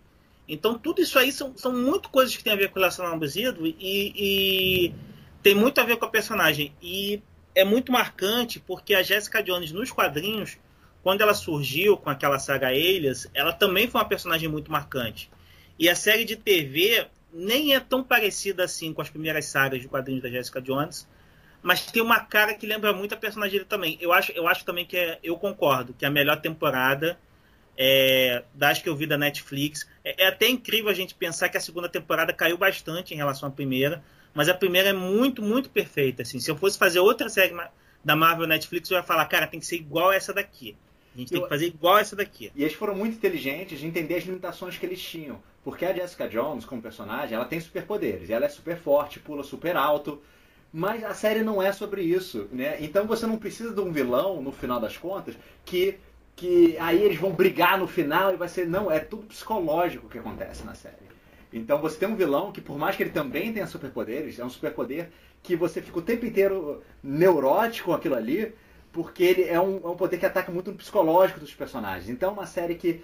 [0.48, 3.66] Então, tudo isso aí são, são muito coisas que tem a ver com relacionamento abusivo
[3.66, 4.94] e, e
[5.42, 6.72] tem muito a ver com a personagem.
[6.82, 7.22] E
[7.54, 10.56] é muito marcante porque a Jessica Jones nos quadrinhos,
[11.02, 15.30] quando ela surgiu com aquela saga Elias, ela também foi uma personagem muito marcante.
[15.78, 19.88] E a série de TV nem é tão parecida assim com as primeiras sagas de
[19.88, 21.06] quadrinhos da Jessica Jones,
[21.62, 23.98] mas tem uma cara que lembra muito a personagem dele também.
[24.00, 27.18] Eu acho, eu acho também que é, eu concordo que é a melhor temporada
[27.76, 29.88] é, das que eu vi da Netflix.
[30.04, 33.48] É, é, até incrível a gente pensar que a segunda temporada caiu bastante em relação
[33.48, 34.02] à primeira,
[34.34, 36.22] mas a primeira é muito, muito perfeita.
[36.22, 36.40] Assim.
[36.40, 37.54] Se eu fosse fazer outra série
[38.04, 40.76] da Marvel Netflix, eu ia falar, cara, tem que ser igual essa daqui.
[41.14, 42.52] A gente tem que fazer igual essa daqui.
[42.54, 45.42] E eles foram muito inteligentes de entender as limitações que eles tinham.
[45.68, 48.30] Porque a Jessica Jones, como personagem, ela tem superpoderes.
[48.30, 50.18] Ela é super forte, pula super alto.
[50.72, 52.78] Mas a série não é sobre isso, né?
[52.80, 55.98] Então você não precisa de um vilão, no final das contas, que,
[56.34, 58.66] que aí eles vão brigar no final e vai ser...
[58.66, 60.96] Não, é tudo psicológico que acontece na série.
[61.52, 64.48] Então você tem um vilão que, por mais que ele também tenha superpoderes, é um
[64.48, 65.10] superpoder
[65.42, 68.54] que você fica o tempo inteiro neurótico com aquilo ali,
[68.90, 72.08] porque ele é um, é um poder que ataca muito no psicológico dos personagens.
[72.08, 73.02] Então, é uma série que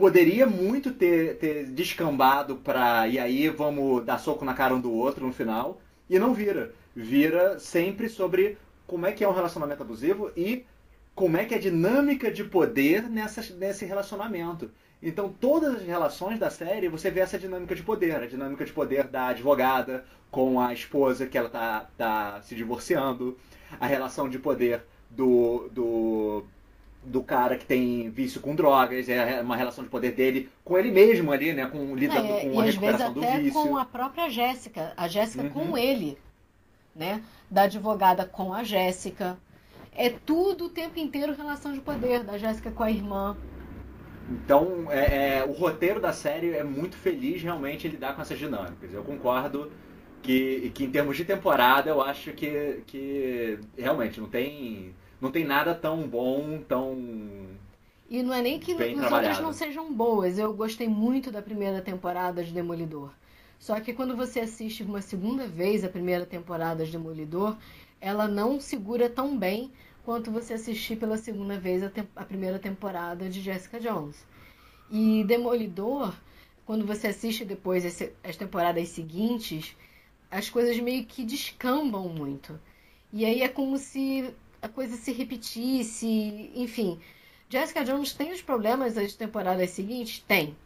[0.00, 3.06] poderia muito ter, ter descambado pra.
[3.06, 5.78] E aí vamos dar soco na cara um do outro no final.
[6.08, 6.72] E não vira.
[6.96, 10.64] Vira sempre sobre como é que é um relacionamento abusivo e
[11.14, 14.70] como é que é a dinâmica de poder nessa, nesse relacionamento.
[15.02, 18.16] Então, todas as relações da série, você vê essa dinâmica de poder.
[18.16, 23.36] A dinâmica de poder da advogada com a esposa que ela tá, tá se divorciando.
[23.78, 26.44] A relação de poder do, do,
[27.02, 30.90] do cara que tem vício com drogas, é uma relação de poder dele com ele
[30.90, 31.66] mesmo ali, né?
[31.66, 33.52] Com, lidando é, com a recuperação do vício.
[33.52, 35.50] com a própria Jéssica, a Jéssica uhum.
[35.50, 36.18] com ele,
[36.94, 37.22] né?
[37.50, 39.38] Da advogada com a Jéssica.
[39.92, 43.36] É tudo o tempo inteiro relação de poder, da Jéssica com a irmã.
[44.30, 48.38] Então, é, é, o roteiro da série é muito feliz realmente em lidar com essas
[48.38, 48.92] dinâmicas.
[48.92, 49.72] Eu concordo
[50.22, 55.44] que, que em termos de temporada, eu acho que, que realmente não tem não tem
[55.44, 56.96] nada tão bom, tão.
[58.08, 60.38] E não é nem que as outras não sejam boas.
[60.38, 63.10] Eu gostei muito da primeira temporada de Demolidor.
[63.58, 67.56] Só que quando você assiste uma segunda vez a primeira temporada de Demolidor,
[68.00, 69.70] ela não segura tão bem
[70.02, 74.16] quanto você assistir pela segunda vez a, a primeira temporada de Jessica Jones.
[74.90, 76.14] E Demolidor,
[76.64, 79.76] quando você assiste depois esse, as temporadas seguintes,
[80.30, 82.58] as coisas meio que descambam muito.
[83.12, 87.00] E aí é como se a coisa se repetisse, enfim.
[87.48, 90.20] Jessica Jones tem os problemas das temporadas seguintes?
[90.20, 90.56] Tem.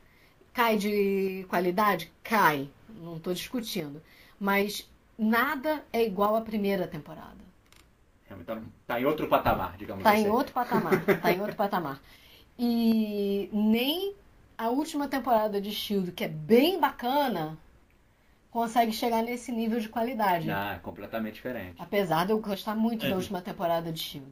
[0.52, 2.12] Cai de qualidade?
[2.22, 2.68] Cai.
[2.88, 4.02] Não estou discutindo.
[4.38, 7.44] Mas nada é igual à primeira temporada.
[8.46, 10.22] Tá, tá em outro patamar, digamos tá assim.
[10.22, 11.04] Tá em outro patamar.
[11.22, 12.00] tá em outro patamar.
[12.58, 14.14] E nem
[14.56, 17.58] a última temporada de Shield, que é bem bacana,
[18.54, 20.48] consegue chegar nesse nível de qualidade.
[20.48, 21.74] Ah, completamente diferente.
[21.76, 23.10] Apesar de eu gostar muito é.
[23.10, 24.30] da última temporada de Shield.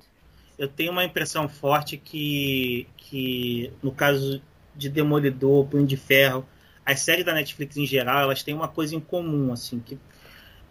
[0.57, 4.41] Eu tenho uma impressão forte que, que no caso
[4.77, 6.47] de Demolidor, Punho de Ferro,
[6.87, 9.99] as séries da Netflix em geral, elas têm uma coisa em comum, assim, que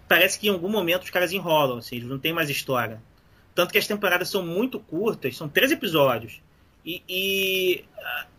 [0.08, 3.04] parece que em algum momento os caras enrolam, assim, eles não tem mais história.
[3.54, 6.42] Tanto que as temporadas são muito curtas, são três episódios.
[6.86, 7.86] E, e,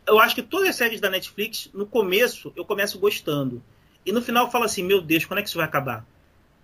[0.07, 3.63] eu acho que todas as séries da Netflix, no começo, eu começo gostando.
[4.05, 6.05] E no final eu falo assim, meu Deus, quando é que isso vai acabar?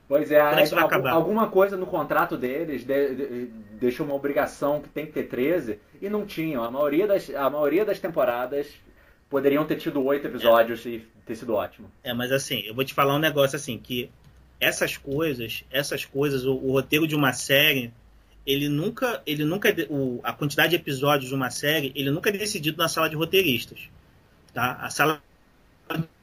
[0.08, 3.44] Pois é, é algum, alguma coisa no contrato deles de, de,
[3.78, 6.64] deixou uma obrigação que tem que ter 13 e não tinham.
[6.64, 8.68] A maioria das, a maioria das temporadas
[9.28, 10.88] poderiam ter tido oito episódios é.
[10.88, 11.90] e ter sido ótimo.
[12.02, 14.10] É, mas assim, eu vou te falar um negócio assim, que
[14.58, 17.92] essas coisas, essas coisas, o, o roteiro de uma série,
[18.46, 22.32] ele nunca, ele nunca, o, a quantidade de episódios de uma série, ele nunca é
[22.32, 23.90] decidido na sala de roteiristas,
[24.54, 24.78] tá?
[24.80, 25.22] A sala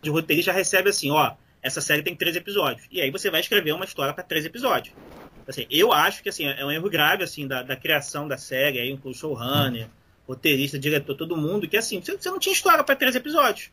[0.02, 3.74] de roteirista recebe assim, ó, essa série tem três episódios, e aí você vai escrever
[3.74, 4.96] uma história para três episódios.
[5.48, 8.80] Assim, eu acho que assim é um erro grave assim da, da criação da série,
[8.80, 9.88] aí o showrunner,
[10.28, 13.70] roteirista, diretor, todo mundo, que assim, você, você não tinha história para três episódios.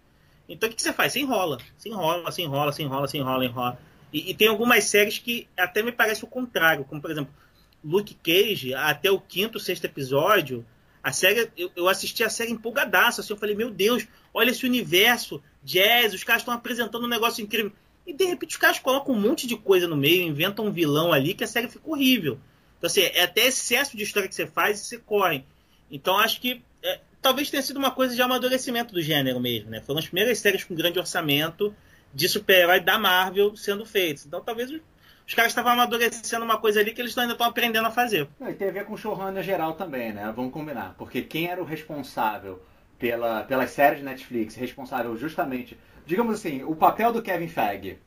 [0.48, 1.12] Então o que, que, você faz?
[1.12, 3.78] Você enrola, você enrola, você enrola, você enrola, você enrola, enrola.
[4.12, 7.33] E, e, tem algumas séries que até me parece o contrário, como por exemplo,
[7.83, 10.64] Luke Cage, até o quinto, sexto episódio,
[11.02, 14.66] a série, eu, eu assisti a série empolgadaço, assim, eu falei, meu Deus, olha esse
[14.66, 17.72] universo, jazz, os caras estão apresentando um negócio incrível.
[18.07, 21.12] E de repente os caras colocam um monte de coisa no meio, inventam um vilão
[21.12, 22.38] ali que a série fica horrível.
[22.79, 25.44] Então, assim, é até excesso de história que você faz e você corre.
[25.88, 29.81] Então, acho que é, talvez tenha sido uma coisa de amadurecimento do gênero mesmo, né?
[29.81, 31.75] Foram as primeiras séries com grande orçamento
[32.12, 34.27] de super-herói da Marvel sendo feitos.
[34.27, 37.90] Então talvez os caras estavam amadurecendo uma coisa ali que eles ainda estão aprendendo a
[37.90, 38.29] fazer.
[38.40, 40.33] E tem a ver com o showrunner geral também, né?
[40.35, 40.94] Vamos combinar.
[40.98, 42.61] Porque quem era o responsável
[43.03, 47.99] pela, pelas séries de Netflix, responsável justamente, digamos assim, o papel do Kevin Feige,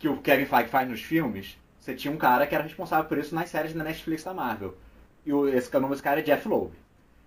[0.00, 3.16] que o Kevin Feige faz nos filmes, você tinha um cara que era responsável por
[3.18, 4.76] isso nas séries da Netflix da Marvel.
[5.24, 6.72] E o, esse nome desse cara é Jeff Loeb.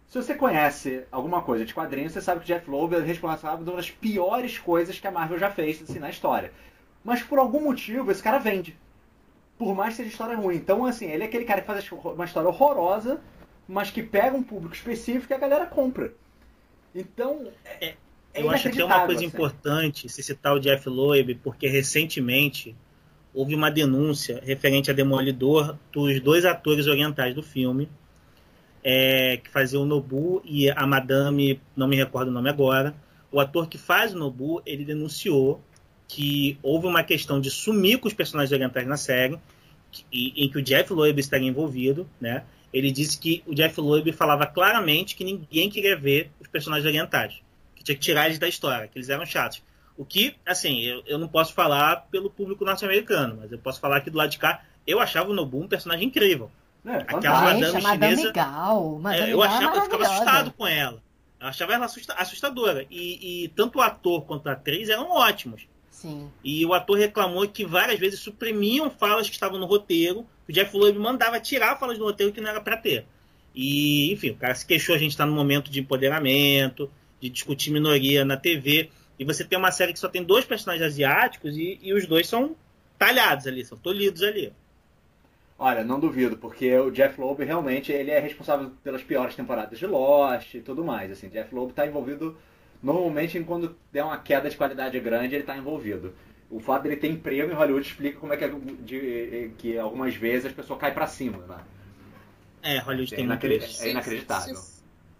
[0.09, 3.69] Se você conhece alguma coisa de quadrinhos, você sabe que Jeff Loeb é responsável por
[3.69, 6.51] uma das piores coisas que a Marvel já fez assim, na história.
[7.01, 8.77] Mas por algum motivo esse cara vende.
[9.57, 10.57] Por mais que seja história ruim.
[10.57, 13.21] Então, assim, ele é aquele cara que faz uma história horrorosa,
[13.69, 16.11] mas que pega um público específico e a galera compra.
[16.93, 17.47] Então.
[17.65, 17.95] É, é
[18.33, 19.25] eu acho que é uma coisa assim.
[19.25, 22.75] importante se citar o Jeff Loeb, porque recentemente
[23.33, 27.89] houve uma denúncia referente a Demolidor dos dois atores orientais do filme
[28.83, 32.95] é, que fazia o Nobu e a Madame, não me recordo o nome agora.
[33.31, 35.61] O ator que faz o Nobu, ele denunciou
[36.07, 39.39] que houve uma questão de sumir com os personagens orientais na série,
[39.91, 42.43] que, em que o Jeff Loeb estaria envolvido, né?
[42.73, 47.41] Ele disse que o Jeff Loeb falava claramente que ninguém queria ver os personagens orientais,
[47.75, 49.61] que tinha que tirar eles da história, que eles eram chatos.
[49.97, 53.97] O que, assim, eu, eu não posso falar pelo público norte-americano, mas eu posso falar
[53.97, 54.63] aqui do lado de cá.
[54.87, 56.49] Eu achava o Nobu um personagem incrível.
[56.85, 58.27] É, Aquela madame chinesa.
[58.27, 61.01] Legal, madame é, eu, achava, eu ficava assustado com ela.
[61.39, 62.85] Eu achava ela assustadora.
[62.89, 65.67] E, e, tanto o ator quanto a atriz eram ótimos.
[66.01, 66.31] Sim.
[66.43, 70.25] E o ator reclamou que várias vezes suprimiam falas que estavam no roteiro.
[70.49, 73.05] O Jeff Loeb mandava tirar falas do roteiro que não era para ter.
[73.53, 77.69] E, enfim, o cara se queixou, a gente está no momento de empoderamento, de discutir
[77.69, 78.89] minoria na TV.
[79.19, 82.27] E você tem uma série que só tem dois personagens asiáticos e, e os dois
[82.27, 82.55] são
[82.97, 84.51] talhados ali, são tolhidos ali.
[85.59, 89.85] Olha, não duvido, porque o Jeff Loeb realmente ele é responsável pelas piores temporadas de
[89.85, 91.11] Lost e tudo mais.
[91.11, 92.35] Assim, Jeff Loeb está envolvido
[92.81, 96.13] normalmente quando der uma queda de qualidade grande ele está envolvido.
[96.49, 100.15] O fato dele ter emprego em Hollywood explica como é que, é de, que algumas
[100.15, 101.59] vezes as pessoas caem para cima, né?
[102.61, 103.83] É, Hollywood é tem isso.
[103.83, 104.59] É inacreditável.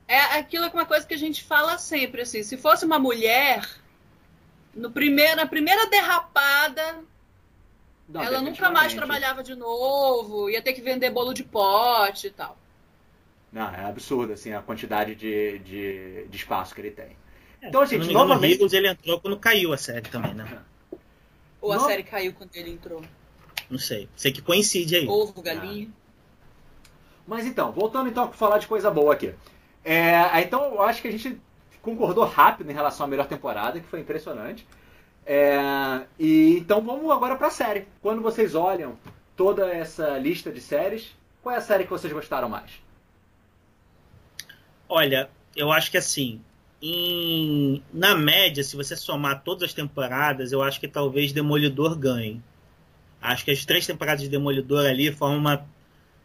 [0.08, 3.00] É aquilo que é uma coisa que a gente fala sempre, assim, se fosse uma
[3.00, 3.66] mulher,
[4.76, 7.00] no primeiro, na primeira derrapada,
[8.10, 12.32] não, ela nunca mais trabalhava de novo, ia ter que vender bolo de pote e
[12.32, 12.58] tal.
[13.52, 17.16] Não, é absurdo, assim, a quantidade de, de, de espaço que ele tem.
[17.62, 18.56] Então, gente, engano, novamente...
[18.56, 20.60] Heroes, ele entrou quando caiu a série também, né?
[21.62, 21.82] Ou a no...
[21.82, 23.04] série caiu quando ele entrou?
[23.70, 24.10] Não sei.
[24.16, 25.08] Sei que coincide aí.
[25.08, 25.88] Ovo, galinha.
[25.90, 26.02] Ah.
[27.28, 29.34] Mas então, voltando então a falar de coisa boa aqui.
[29.86, 31.40] É, então, eu acho que a gente
[31.82, 34.68] concordou rápido em relação à melhor temporada, que foi impressionante.
[35.26, 37.88] É, e então vamos agora para a série.
[38.02, 38.98] Quando vocês olham
[39.36, 42.72] toda essa lista de séries, qual é a série que vocês gostaram mais?
[44.90, 46.42] Olha, eu acho que assim,
[46.82, 52.42] em, na média, se você somar todas as temporadas, eu acho que talvez Demolidor ganhe.
[53.22, 55.66] Acho que as três temporadas de Demolidor ali formam uma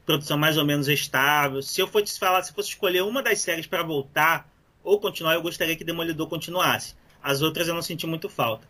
[0.06, 1.60] produção mais ou menos estável.
[1.60, 4.50] Se eu fosse falar, se fosse escolher uma das séries para voltar
[4.82, 6.94] ou continuar, eu gostaria que Demolidor continuasse.
[7.22, 8.66] As outras eu não senti muito falta.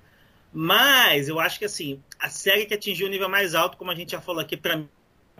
[0.53, 3.94] Mas eu acho que assim, a série que atingiu o nível mais alto, como a
[3.94, 4.83] gente já falou aqui, para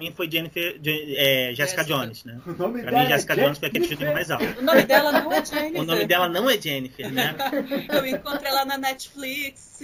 [0.03, 2.39] mim foi Jennifer, é, Jessica Jones, né?
[2.47, 4.45] O nome pra mim, Jessica é Jones foi a que atingiu o nível mais alto.
[4.45, 5.81] O nome dela não é Jennifer.
[5.81, 7.35] O nome dela não é Jennifer, né?
[7.89, 9.81] eu encontrei ela na Netflix.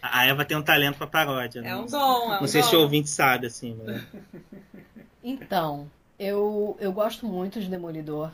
[0.00, 1.60] A Eva tem um talento pra paródia.
[1.60, 2.68] É um dom, é um Não sei dom.
[2.68, 3.76] se o ouvinte sabe, assim.
[3.84, 4.02] Mas...
[5.22, 8.30] Então, eu, eu gosto muito de Demolidor.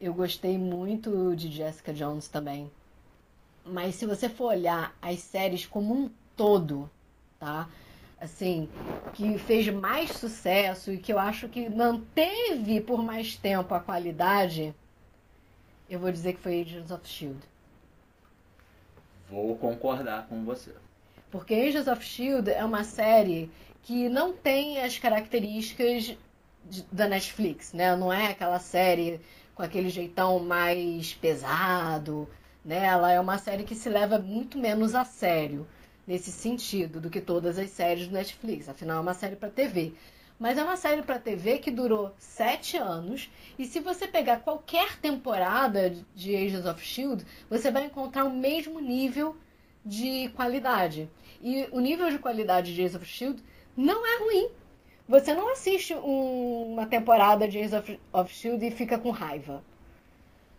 [0.00, 2.70] Eu gostei muito de Jessica Jones também.
[3.64, 6.90] Mas se você for olhar as séries como um todo,
[7.38, 7.68] tá?
[8.22, 8.68] Assim,
[9.14, 14.72] que fez mais sucesso e que eu acho que manteve por mais tempo a qualidade,
[15.90, 17.40] eu vou dizer que foi Agents of Shield.
[19.28, 20.70] Vou concordar com você.
[21.32, 23.50] Porque Agents of Shield é uma série
[23.82, 26.16] que não tem as características
[26.64, 27.96] de, da Netflix, né?
[27.96, 29.20] Não é aquela série
[29.52, 32.28] com aquele jeitão mais pesado,
[32.64, 32.84] né?
[32.84, 35.66] Ela é uma série que se leva muito menos a sério
[36.06, 38.68] nesse sentido do que todas as séries do Netflix.
[38.68, 39.92] Afinal, é uma série para TV.
[40.38, 43.30] Mas é uma série para TV que durou sete anos.
[43.58, 48.80] E se você pegar qualquer temporada de Agents of Shield, você vai encontrar o mesmo
[48.80, 49.36] nível
[49.84, 51.08] de qualidade.
[51.40, 53.42] E o nível de qualidade de Agents of Shield
[53.76, 54.50] não é ruim.
[55.08, 59.62] Você não assiste um, uma temporada de Agents of, of Shield e fica com raiva,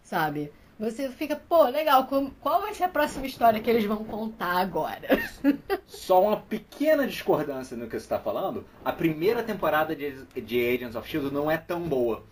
[0.02, 0.52] sabe?
[0.80, 2.08] Você fica, pô, legal,
[2.42, 5.08] qual vai ser a próxima história que eles vão contar agora?
[5.86, 8.66] Só uma pequena discordância no que você está falando.
[8.84, 12.24] A primeira temporada de, Agents of Shield não é tão boa.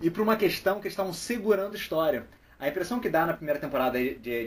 [0.00, 2.26] E por uma questão que estavam segurando história.
[2.60, 4.46] A impressão que dá na primeira temporada de, de,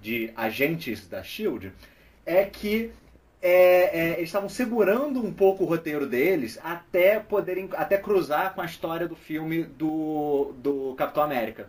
[0.00, 1.72] de Agentes da Shield
[2.24, 2.92] é que
[3.42, 8.60] é, é, eles estavam segurando um pouco o roteiro deles até poderem até cruzar com
[8.60, 11.68] a história do filme do, do Capitão América.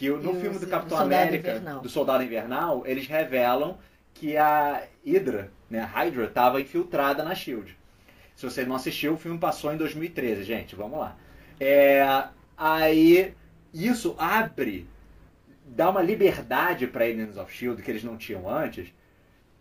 [0.00, 1.80] Que no filme do Capitão do América, Invernal.
[1.82, 3.76] do Soldado Invernal, eles revelam
[4.14, 7.76] que a Hydra, né, a Hydra, estava infiltrada na SHIELD.
[8.34, 11.18] Se você não assistiu, o filme passou em 2013, gente, vamos lá.
[11.60, 12.02] É,
[12.56, 13.34] aí,
[13.74, 14.88] isso abre,
[15.66, 17.82] dá uma liberdade para Agents of S.H.I.E.L.D.
[17.82, 18.90] que eles não tinham antes,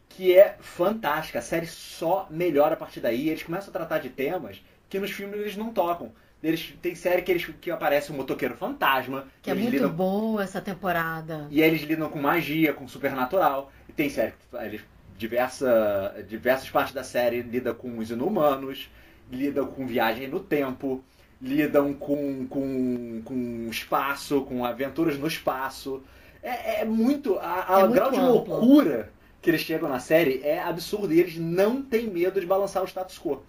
[0.07, 1.39] que é fantástica.
[1.39, 3.27] A série só melhora a partir daí.
[3.27, 6.13] Eles começam a tratar de temas que nos filmes eles não tocam.
[6.41, 9.25] Eles, tem série que, eles, que aparece um motoqueiro fantasma.
[9.41, 11.47] Que é muito lidam, bom essa temporada.
[11.51, 13.71] E eles lidam com magia, com supernatural.
[13.89, 14.81] E tem série que eles,
[15.17, 18.89] diversa, diversas partes da série lidam com os inumanos,
[19.29, 21.03] lidam com viagem no tempo,
[21.41, 26.01] lidam com, com, com espaço, com aventuras no espaço.
[26.41, 27.37] É, é muito.
[27.39, 31.13] A, a é grau de loucura que eles chegam na série é absurdo.
[31.13, 33.43] E eles não têm medo de balançar o status quo.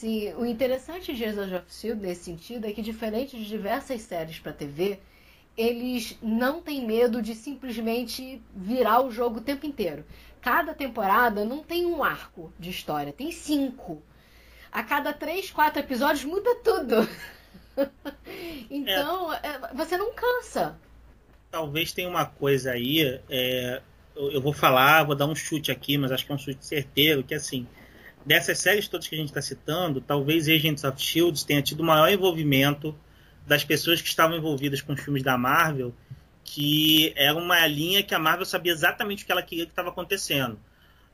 [0.00, 2.06] Sim, o interessante de Agents of S.H.I.E.L.D.
[2.06, 4.98] nesse sentido é que, diferente de diversas séries para TV,
[5.54, 10.02] eles não têm medo de simplesmente virar o jogo o tempo inteiro.
[10.40, 14.02] Cada temporada não tem um arco de história, tem cinco.
[14.72, 17.06] A cada três, quatro episódios muda tudo.
[18.70, 19.74] então, é.
[19.74, 20.78] você não cansa.
[21.50, 23.82] Talvez tenha uma coisa aí, é,
[24.16, 27.22] eu vou falar, vou dar um chute aqui, mas acho que é um chute certeiro,
[27.22, 27.66] que assim,
[28.24, 32.08] dessas séries todas que a gente está citando, talvez Agents of Shield tenha tido maior
[32.08, 32.96] envolvimento
[33.46, 35.94] das pessoas que estavam envolvidas com os filmes da Marvel,
[36.44, 39.88] que era uma linha que a Marvel sabia exatamente o que ela queria que estava
[39.88, 40.58] acontecendo.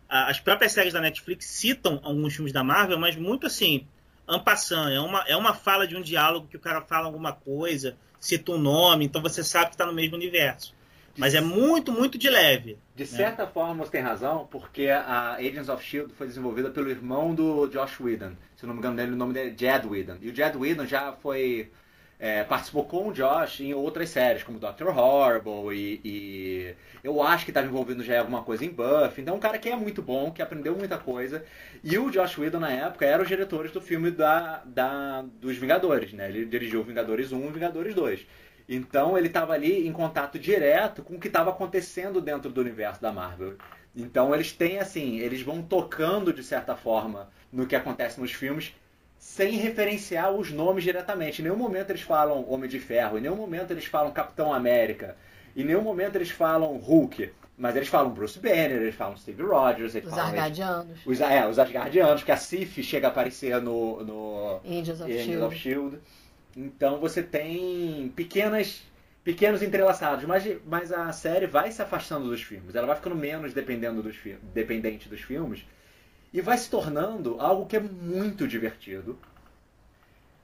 [0.09, 3.87] As próprias séries da Netflix citam alguns filmes da Marvel, mas muito assim,
[4.27, 4.90] ampassando.
[4.90, 8.53] É uma, é uma fala de um diálogo que o cara fala alguma coisa, cita
[8.53, 10.76] um nome, então você sabe que está no mesmo universo.
[11.17, 12.79] Mas é muito, muito de leve.
[12.95, 13.09] De né?
[13.09, 16.15] certa forma você tem razão, porque a Agents of S.H.I.E.L.D.
[16.15, 18.33] foi desenvolvida pelo irmão do Josh Whedon.
[18.57, 20.17] Se não me engano dele, o nome dele é Jed Whedon.
[20.21, 21.71] E o Jed Whedon já foi...
[22.19, 26.75] É, participou com o Josh em outras séries, como Doctor Horrible e, e
[27.05, 29.21] eu acho que estava envolvido já em alguma coisa em Buffy.
[29.21, 31.45] Então, é um cara que é muito bom, que aprendeu muita coisa.
[31.85, 36.13] E o Josh Whedon, na época, era os diretores do filme da, da, dos Vingadores,
[36.15, 36.29] né?
[36.29, 38.27] Ele dirigiu Vingadores 1 e Vingadores 2.
[38.69, 43.01] Então ele estava ali em contato direto com o que estava acontecendo dentro do universo
[43.01, 43.55] da Marvel.
[43.95, 48.75] Então eles têm assim, eles vão tocando de certa forma no que acontece nos filmes
[49.19, 51.41] sem referenciar os nomes diretamente.
[51.41, 55.17] Em nenhum momento eles falam Homem de Ferro, em nenhum momento eles falam Capitão América,
[55.57, 57.31] em nenhum momento eles falam Hulk.
[57.59, 60.29] Mas eles falam Bruce Banner, eles falam Steve Rogers, eles os falam.
[60.29, 60.99] Asgardianos.
[61.07, 64.05] Os, é, os Asgardianos, que a Sif chega a aparecer no.
[64.05, 65.43] no Angels of Angels Shield.
[65.43, 65.99] Of Shield.
[66.57, 68.83] Então você tem pequenas
[69.23, 73.53] pequenos entrelaçados, mas, mas a série vai se afastando dos filmes, ela vai ficando menos
[73.53, 74.17] dependendo dos
[74.55, 75.67] dependente dos filmes.
[76.33, 79.19] E vai se tornando algo que é muito divertido.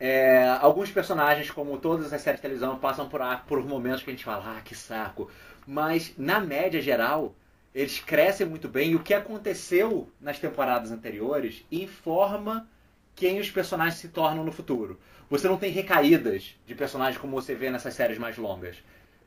[0.01, 4.13] É, alguns personagens, como todas as séries de televisão, passam por, por momentos que a
[4.13, 5.31] gente fala, ah, que saco.
[5.65, 7.37] Mas, na média geral,
[7.73, 8.91] eles crescem muito bem.
[8.91, 12.69] E o que aconteceu nas temporadas anteriores informa
[13.15, 14.99] quem os personagens se tornam no futuro.
[15.33, 18.77] Você não tem recaídas de personagens como você vê nessas séries mais longas.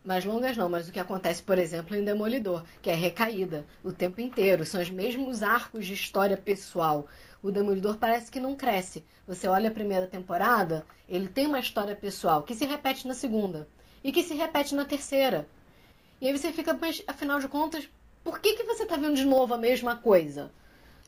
[0.04, 3.92] Mais longas não, mas o que acontece, por exemplo, em Demolidor, que é recaída o
[3.92, 4.64] tempo inteiro.
[4.64, 7.08] São os mesmos arcos de história pessoal
[7.42, 9.04] o Demolidor parece que não cresce.
[9.28, 13.68] Você olha a primeira temporada, ele tem uma história pessoal que se repete na segunda
[14.04, 15.48] e que se repete na terceira.
[16.22, 17.90] E aí você fica, mas afinal de contas,
[18.24, 20.52] por que, que você está vendo de novo a mesma coisa?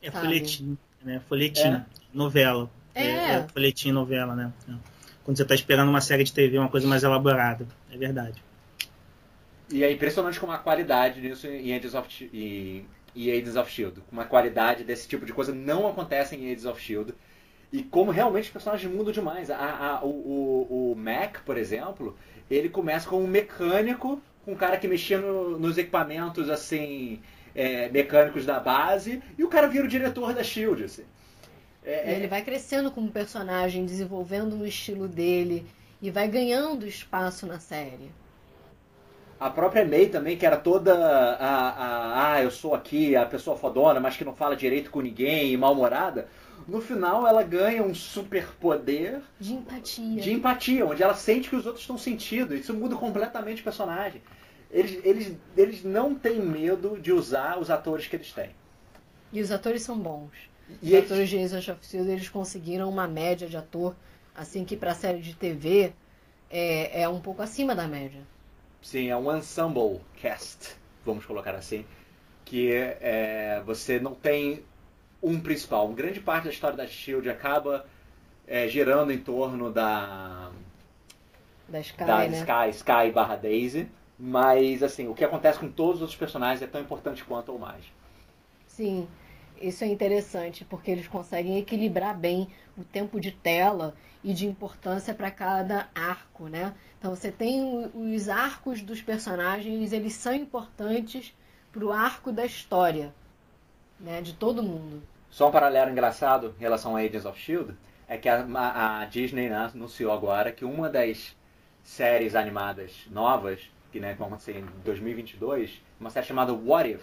[0.02, 0.26] É sabe?
[0.26, 1.20] folhetim, né?
[1.28, 1.86] Folhetim, é.
[2.12, 2.68] novela.
[2.98, 3.06] É.
[3.06, 3.30] é.
[3.34, 4.52] é folhetim, novela, né?
[4.68, 4.72] É.
[5.24, 7.66] Quando você está esperando uma série de TV, uma coisa mais elaborada.
[7.92, 8.42] É verdade.
[9.70, 14.02] E é impressionante como a qualidade disso em Agents of, e Agents of Shield.
[14.10, 17.14] Uma qualidade desse tipo de coisa não acontece em Agents of Shield.
[17.70, 19.50] E como realmente os personagens mudam demais.
[19.50, 22.16] A, a, o, o, o, Mac, por exemplo,
[22.50, 27.20] ele começa como um mecânico, um cara que mexia no, nos equipamentos assim
[27.54, 30.84] é, mecânicos da base, e o cara vira o diretor da Shield.
[30.84, 31.04] Assim.
[31.88, 35.66] É, é ele vai crescendo como personagem, desenvolvendo o estilo dele
[36.02, 38.12] e vai ganhando espaço na série.
[39.40, 43.56] A própria May também, que era toda a, a, ah, eu sou aqui a pessoa
[43.56, 46.28] fodona, mas que não fala direito com ninguém e mal-humorada.
[46.66, 50.20] No final, ela ganha um superpoder de empatia.
[50.20, 52.54] De empatia, onde ela sente que os outros estão sentindo.
[52.54, 54.20] Isso muda completamente o personagem.
[54.70, 58.50] Eles, eles, eles não têm medo de usar os atores que eles têm.
[59.32, 60.32] E os atores são bons.
[60.82, 63.94] E Agents of Shield, eles conseguiram uma média de ator,
[64.34, 65.92] assim que para série de TV
[66.50, 68.20] é, é um pouco acima da média.
[68.82, 71.84] Sim, é um ensemble cast, vamos colocar assim,
[72.44, 74.62] que é, você não tem
[75.22, 75.86] um principal.
[75.86, 77.86] Uma grande parte da história da Shield acaba
[78.46, 80.50] é, girando em torno da
[81.68, 82.38] da Sky, da né?
[82.38, 83.88] Sky, Sky barra Daisy,
[84.18, 87.58] mas assim o que acontece com todos os outros personagens é tão importante quanto ou
[87.58, 87.84] mais.
[88.66, 89.08] Sim,
[89.60, 95.14] isso é interessante porque eles conseguem equilibrar bem o tempo de tela e de importância
[95.14, 96.74] para cada arco, né?
[96.98, 101.34] Então você tem os arcos dos personagens, eles são importantes
[101.72, 103.14] para o arco da história,
[104.00, 104.20] né?
[104.20, 105.02] De todo mundo.
[105.30, 107.74] Só um paralelo engraçado em relação a Agents of Shield
[108.08, 111.36] é que a, a Disney né, anunciou agora que uma das
[111.82, 117.02] séries animadas novas que né, vão acontecer em 2022, uma série chamada What If,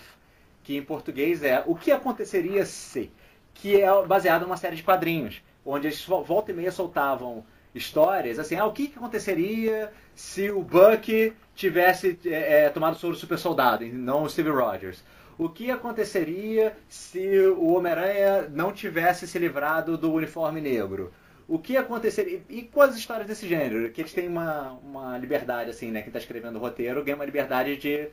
[0.66, 3.11] que em português é O que aconteceria se,
[3.53, 7.43] que é baseada numa série de quadrinhos onde eles volta e meia soltavam
[7.74, 13.16] histórias, assim, ah, o que, que aconteceria se o Buck tivesse é, é, tomado soro
[13.16, 15.03] super soldado, e não o Steve Rogers?
[15.38, 21.11] O que aconteceria se o Homem-Aranha não tivesse se livrado do uniforme negro?
[21.47, 22.41] O que aconteceria...
[22.47, 23.91] E com as histórias desse gênero?
[23.91, 25.99] Que eles têm uma, uma liberdade, assim, né?
[25.99, 28.07] Quem está escrevendo o roteiro ganha uma liberdade de,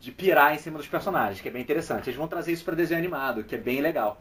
[0.00, 2.08] de pirar em cima dos personagens, que é bem interessante.
[2.08, 4.20] Eles vão trazer isso para desenho animado, que é bem legal.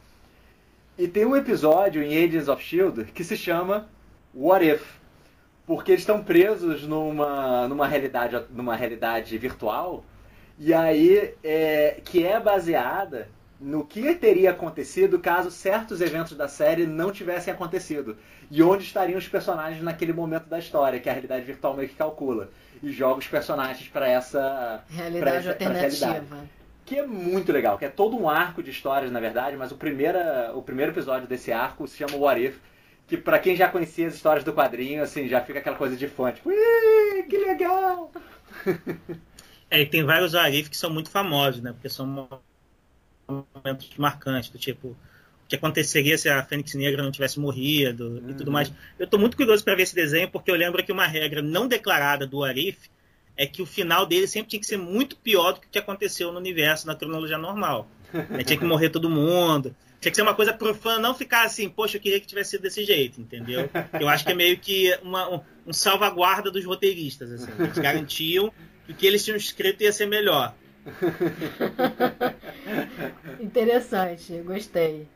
[0.98, 3.88] E tem um episódio em Agents of Shield que se chama
[4.36, 5.00] What If?
[5.66, 10.04] Porque eles estão presos numa, numa, realidade, numa realidade virtual
[10.58, 16.86] e aí é, que é baseada no que teria acontecido caso certos eventos da série
[16.86, 18.18] não tivessem acontecido.
[18.52, 21.96] E onde estariam os personagens naquele momento da história, que a realidade virtual meio que
[21.96, 22.50] calcula.
[22.82, 26.06] E joga os personagens para essa realidade essa, alternativa.
[26.06, 26.50] Realidade
[26.90, 29.76] que é muito legal, que é todo um arco de histórias, na verdade, mas o,
[29.76, 32.58] primeira, o primeiro episódio desse arco se chama What If,
[33.06, 36.08] que para quem já conhecia as histórias do quadrinho, assim, já fica aquela coisa de
[36.08, 36.50] fã, tipo,
[37.30, 38.12] que legal!
[39.72, 42.28] É, e tem vários What If que são muito famosos, né, porque são
[43.54, 44.98] momentos marcantes, do tipo,
[45.50, 48.30] que aconteceria se a Fênix Negra não tivesse morrido uhum.
[48.30, 48.54] e tudo uhum.
[48.54, 48.72] mais.
[49.00, 51.68] Eu tô muito curioso para ver esse desenho, porque eu lembro que uma regra não
[51.68, 52.78] declarada do What If
[53.36, 55.80] é que o final dele sempre tinha que ser muito pior do que o que
[55.80, 57.90] aconteceu no universo, na cronologia normal.
[58.38, 59.76] É, tinha que morrer todo mundo.
[60.00, 62.52] Tinha que ser uma coisa pro fã não ficar assim, poxa, eu queria que tivesse
[62.52, 63.70] sido desse jeito, entendeu?
[64.00, 67.52] Eu acho que é meio que uma, um, um salvaguarda dos roteiristas, assim.
[67.58, 68.54] Eles garantiam
[68.86, 70.54] que o que eles tinham escrito ia ser melhor.
[73.40, 75.08] Interessante, gostei.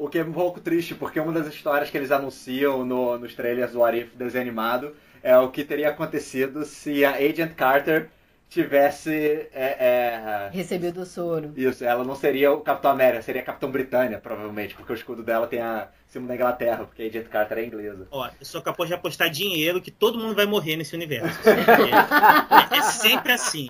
[0.00, 3.34] O que é um pouco triste, porque uma das histórias que eles anunciam no, nos
[3.34, 8.08] trailers do Arif desenho animado é o que teria acontecido se a Agent Carter
[8.48, 9.12] tivesse
[9.52, 11.52] é, é, recebido o soro.
[11.54, 15.46] Isso, ela não seria o Capitão América, seria Capitão Britânia, provavelmente, porque o escudo dela
[15.46, 18.08] tem a símbolo da Inglaterra, porque a Agent Carter é inglesa.
[18.10, 21.38] Ó, eu sou capaz de apostar dinheiro que todo mundo vai morrer nesse universo.
[21.46, 23.68] é, é sempre assim.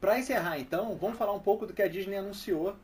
[0.00, 2.76] Para encerrar, então, vamos falar um pouco do que a Disney anunciou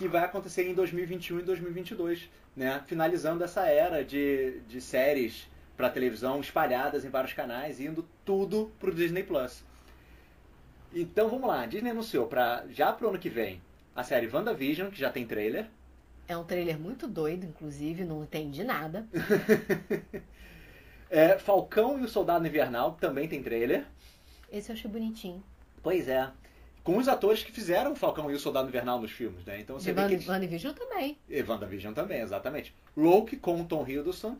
[0.00, 2.82] que vai acontecer em 2021 e 2022, né?
[2.86, 5.46] Finalizando essa era de, de séries
[5.76, 9.62] para televisão espalhadas em vários canais, indo tudo pro Disney Plus.
[10.94, 13.60] Então vamos lá, a Disney anunciou para já pro ano que vem
[13.94, 15.68] a série WandaVision, que já tem trailer.
[16.26, 19.06] É um trailer muito doido, inclusive, não entendi nada.
[21.10, 23.84] é, Falcão e o Soldado Invernal também tem trailer.
[24.50, 25.44] Esse eu achei bonitinho.
[25.82, 26.30] Pois é.
[26.82, 29.60] Com os atores que fizeram o Falcão e o Soldado Invernal nos filmes, né?
[29.60, 30.28] Então você e vê Van, que eles...
[30.28, 31.18] WandaVision também.
[31.28, 32.74] E WandaVision também, exatamente.
[32.96, 34.36] Rogue com o Tom Hiddleston,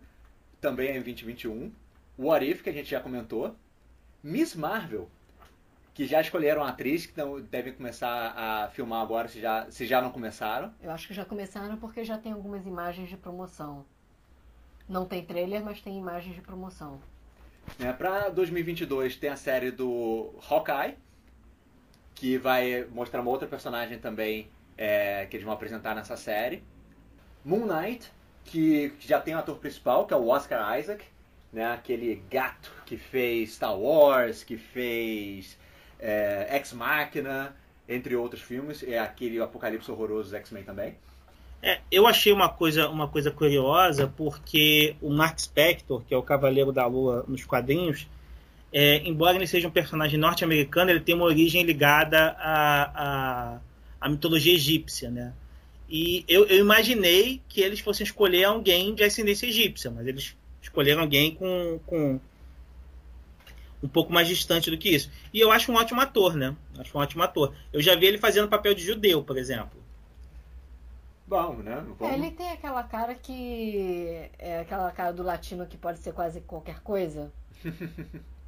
[0.61, 1.73] também é em 2021.
[2.19, 3.55] What If, que a gente já comentou.
[4.23, 5.09] Miss Marvel,
[5.95, 9.87] que já escolheram a atriz, que não, devem começar a filmar agora, se já, se
[9.87, 10.73] já não começaram.
[10.83, 13.85] Eu acho que já começaram porque já tem algumas imagens de promoção.
[14.89, 17.01] Não tem trailer, mas tem imagens de promoção.
[17.79, 20.97] É, para 2022 tem a série do Hawkeye,
[22.21, 24.47] que vai mostrar uma outra personagem também
[24.77, 26.63] é, que eles vão apresentar nessa série.
[27.43, 28.13] Moon Knight,
[28.45, 31.03] que já tem o ator principal, que é o Oscar Isaac,
[31.51, 31.73] né?
[31.73, 35.59] aquele gato que fez Star Wars, que fez
[35.99, 37.57] é, Ex Machina,
[37.89, 40.97] entre outros filmes, é aquele apocalipse horroroso X-Men também.
[41.63, 46.23] É, eu achei uma coisa, uma coisa curiosa, porque o Mark Spector, que é o
[46.23, 48.07] Cavaleiro da Lua nos quadrinhos,
[48.73, 53.61] é, embora ele seja um personagem norte-americano, ele tem uma origem ligada à, à,
[54.01, 55.33] à mitologia egípcia, né?
[55.89, 61.03] E eu, eu, imaginei que eles fossem escolher alguém de ascendência egípcia, mas eles escolheram
[61.03, 62.21] alguém com, com
[63.83, 65.11] um pouco mais distante do que isso.
[65.35, 66.55] E eu acho um ótimo ator, né?
[66.79, 67.53] Acho um ótimo ator.
[67.73, 69.81] Eu já vi ele fazendo papel de judeu, por exemplo.
[71.27, 71.85] Bom, né?
[71.99, 72.15] Vamos...
[72.15, 74.31] É, ele tem aquela cara que.
[74.39, 77.33] É aquela cara do latino que pode ser quase qualquer coisa.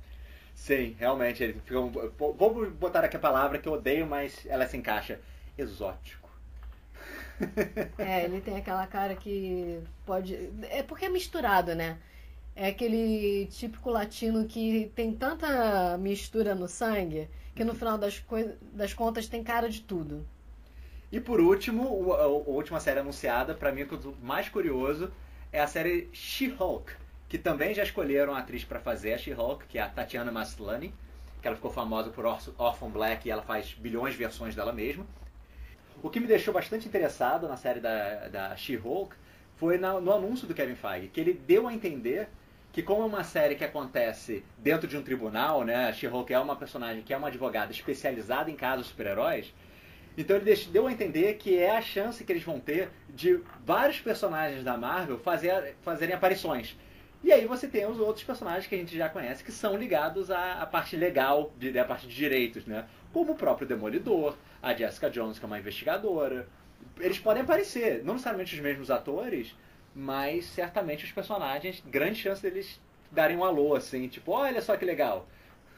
[0.54, 1.42] Sim, realmente.
[1.42, 1.90] Ele fica um...
[1.90, 5.20] Vou botar aqui a palavra que eu odeio, mas ela se encaixa.
[5.56, 6.22] Exótico.
[7.98, 10.50] É, ele tem aquela cara que pode.
[10.70, 11.98] É porque é misturado, né?
[12.54, 18.22] É aquele típico latino que tem tanta mistura no sangue que no final das,
[18.72, 20.26] das contas tem cara de tudo.
[21.10, 25.12] E por último, a, última série anunciada, para mim, o mais curioso,
[25.52, 26.92] é a série She-Hulk,
[27.32, 30.92] que também já escolheram a atriz para fazer a She-Hulk, que é a Tatiana Maslany,
[31.40, 35.06] que ela ficou famosa por Orphan Black e ela faz bilhões de versões dela mesma.
[36.02, 39.16] O que me deixou bastante interessado na série da, da She-Hulk
[39.56, 42.28] foi na, no anúncio do Kevin Feige, que ele deu a entender
[42.70, 46.38] que como é uma série que acontece dentro de um tribunal, né, a She-Hulk é
[46.38, 49.54] uma personagem que é uma advogada especializada em casos super-heróis,
[50.18, 53.98] então ele deu a entender que é a chance que eles vão ter de vários
[54.00, 56.76] personagens da Marvel fazer, fazerem aparições.
[57.22, 60.30] E aí você tem os outros personagens que a gente já conhece que são ligados
[60.30, 62.84] à, à parte legal, de, à parte de direitos, né?
[63.12, 66.48] Como o próprio Demolidor, a Jessica Jones, que é uma investigadora.
[66.98, 69.54] Eles podem aparecer, não necessariamente os mesmos atores,
[69.94, 74.84] mas certamente os personagens, grande chance deles darem um alô, assim, tipo, olha só que
[74.84, 75.28] legal.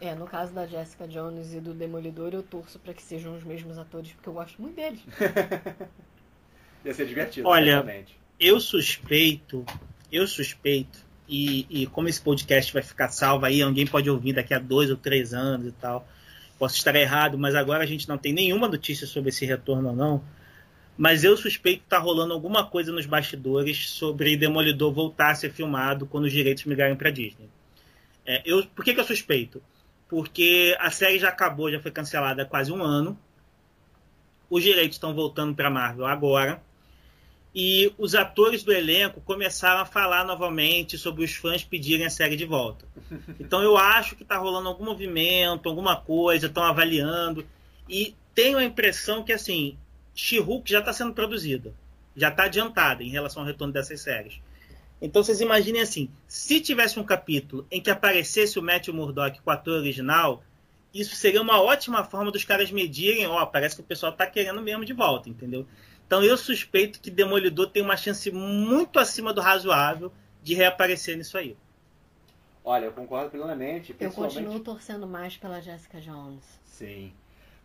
[0.01, 3.45] É, no caso da Jessica Jones e do Demolidor, eu torço para que sejam os
[3.45, 5.01] mesmos atores, porque eu gosto muito deles.
[6.85, 8.19] Ia ser divertido, Olha, certamente.
[8.39, 9.65] eu suspeito,
[10.13, 14.53] eu suspeito, e, e como esse podcast vai ficar salvo aí, alguém pode ouvir daqui
[14.53, 16.07] a dois ou três anos e tal.
[16.59, 19.97] Posso estar errado, mas agora a gente não tem nenhuma notícia sobre esse retorno ou
[19.97, 20.23] não.
[20.97, 25.51] Mas eu suspeito que está rolando alguma coisa nos bastidores sobre Demolidor voltar a ser
[25.51, 27.49] filmado quando os direitos migrarem para Disney.
[28.25, 29.61] É, eu, por que, que eu suspeito?
[30.09, 33.19] Porque a série já acabou, já foi cancelada há quase um ano.
[34.49, 36.63] Os direitos estão voltando para Marvel agora.
[37.55, 42.35] E os atores do elenco começaram a falar novamente sobre os fãs pedirem a série
[42.35, 42.85] de volta.
[43.39, 47.47] Então eu acho que está rolando algum movimento, alguma coisa, estão avaliando.
[47.89, 49.79] E tenho a impressão que assim,
[50.15, 51.73] She-Hulk já está sendo produzida,
[52.17, 54.41] já está adiantada em relação ao retorno dessas séries.
[55.01, 59.51] Então vocês imaginem assim, se tivesse um capítulo em que aparecesse o Matthew Murdock com
[59.51, 60.43] o ator original,
[60.93, 64.63] isso seria uma ótima forma dos caras medirem, ó, parece que o pessoal está querendo
[64.63, 65.67] mesmo de volta, entendeu?
[66.07, 71.39] Então eu suspeito que Demolidor tem uma chance muito acima do razoável de reaparecer nisso
[71.39, 71.57] aí.
[72.65, 73.95] Olha, eu concordo plenamente.
[73.99, 76.45] Eu continuo torcendo mais pela Jessica Jones.
[76.65, 77.13] Sim.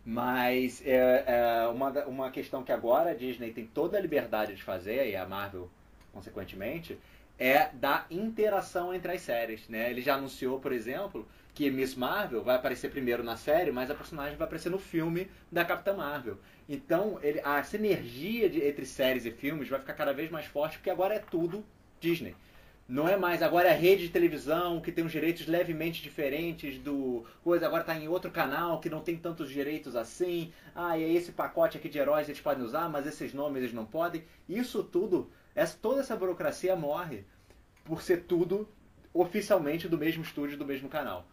[0.04, 4.62] Mas é, é uma, uma questão que agora a Disney tem toda a liberdade de
[4.62, 5.70] fazer, e a Marvel,
[6.12, 6.98] consequentemente,
[7.38, 9.68] é da interação entre as séries.
[9.68, 9.90] Né?
[9.90, 13.94] Ele já anunciou, por exemplo, que Miss Marvel vai aparecer primeiro na série, mas a
[13.94, 16.38] personagem vai aparecer no filme da Capitã Marvel.
[16.68, 20.78] Então, ele, a sinergia de, entre séries e filmes vai ficar cada vez mais forte,
[20.78, 21.64] porque agora é tudo
[22.00, 22.34] Disney.
[22.90, 26.76] Não é mais agora é a rede de televisão que tem os direitos levemente diferentes
[26.78, 30.52] do coisa, agora está em outro canal que não tem tantos direitos assim.
[30.74, 33.72] Ah, e é esse pacote aqui de heróis eles podem usar, mas esses nomes eles
[33.72, 34.24] não podem.
[34.48, 37.22] Isso tudo, essa, toda essa burocracia morre
[37.84, 38.68] por ser tudo
[39.14, 41.24] oficialmente do mesmo estúdio, do mesmo canal.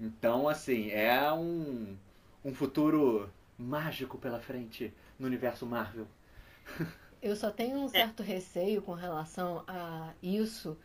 [0.00, 1.96] Então, assim, é um,
[2.44, 6.06] um futuro mágico pela frente no universo Marvel.
[7.22, 10.76] Eu só tenho um certo receio com relação a isso,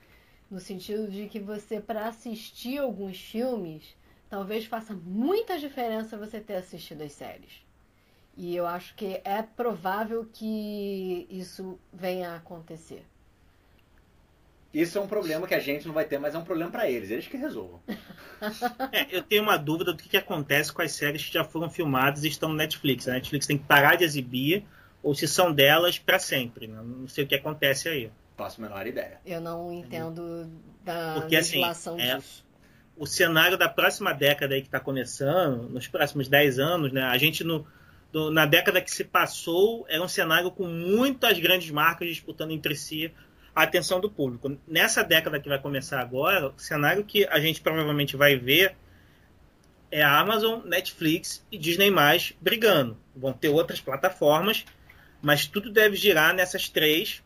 [0.50, 3.96] no sentido de que você, para assistir alguns filmes,
[4.30, 7.66] talvez faça muita diferença você ter assistido as séries.
[8.38, 13.06] E eu acho que é provável que isso venha a acontecer.
[14.74, 16.90] Isso é um problema que a gente não vai ter, mas é um problema para
[16.90, 17.82] eles, eles que resolvam.
[18.92, 21.70] É, eu tenho uma dúvida do que, que, acontece com as séries que já foram
[21.70, 23.08] filmadas e estão no Netflix.
[23.08, 24.66] A Netflix tem que parar de exibir
[25.04, 26.66] ou se são delas para sempre.
[26.66, 26.82] Né?
[26.84, 28.12] Não sei o que acontece aí.
[28.36, 29.20] Faço a menor ideia.
[29.24, 30.50] Eu não entendo
[30.84, 32.44] da Porque, assim, legislação é, disso.
[32.98, 37.04] O cenário da próxima década aí que está começando, nos próximos 10 anos, né?
[37.04, 37.66] A gente no,
[38.12, 42.76] do, na década que se passou era um cenário com muitas grandes marcas disputando entre
[42.76, 43.14] si
[43.56, 44.58] a atenção do público.
[44.68, 48.76] Nessa década que vai começar agora, o cenário que a gente provavelmente vai ver
[49.92, 51.92] é a Amazon, Netflix e Disney
[52.40, 52.98] brigando.
[53.16, 54.66] Vão ter outras plataformas
[55.22, 57.24] mas tudo deve girar nessas três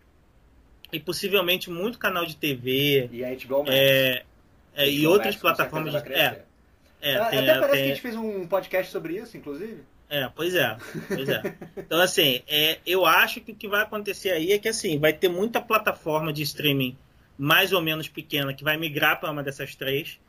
[0.92, 3.70] e possivelmente muito canal de TV e a HBO Max.
[3.72, 4.24] É,
[4.76, 6.44] é, e outras plataformas de é,
[7.02, 7.70] é, tem, até parece tem...
[7.70, 10.78] que a gente fez um podcast sobre isso inclusive é pois é
[11.08, 14.68] pois é então assim é, eu acho que o que vai acontecer aí é que
[14.68, 16.98] assim vai ter muita plataforma de streaming
[17.38, 20.20] mais ou menos pequena que vai migrar para uma dessas três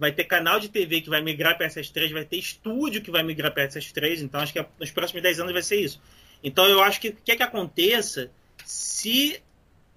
[0.00, 3.10] vai ter canal de TV que vai migrar para essas três, vai ter estúdio que
[3.10, 6.00] vai migrar para essas três, então acho que nos próximos 10 anos vai ser isso.
[6.42, 8.30] Então eu acho que o que é que aconteça
[8.64, 9.42] se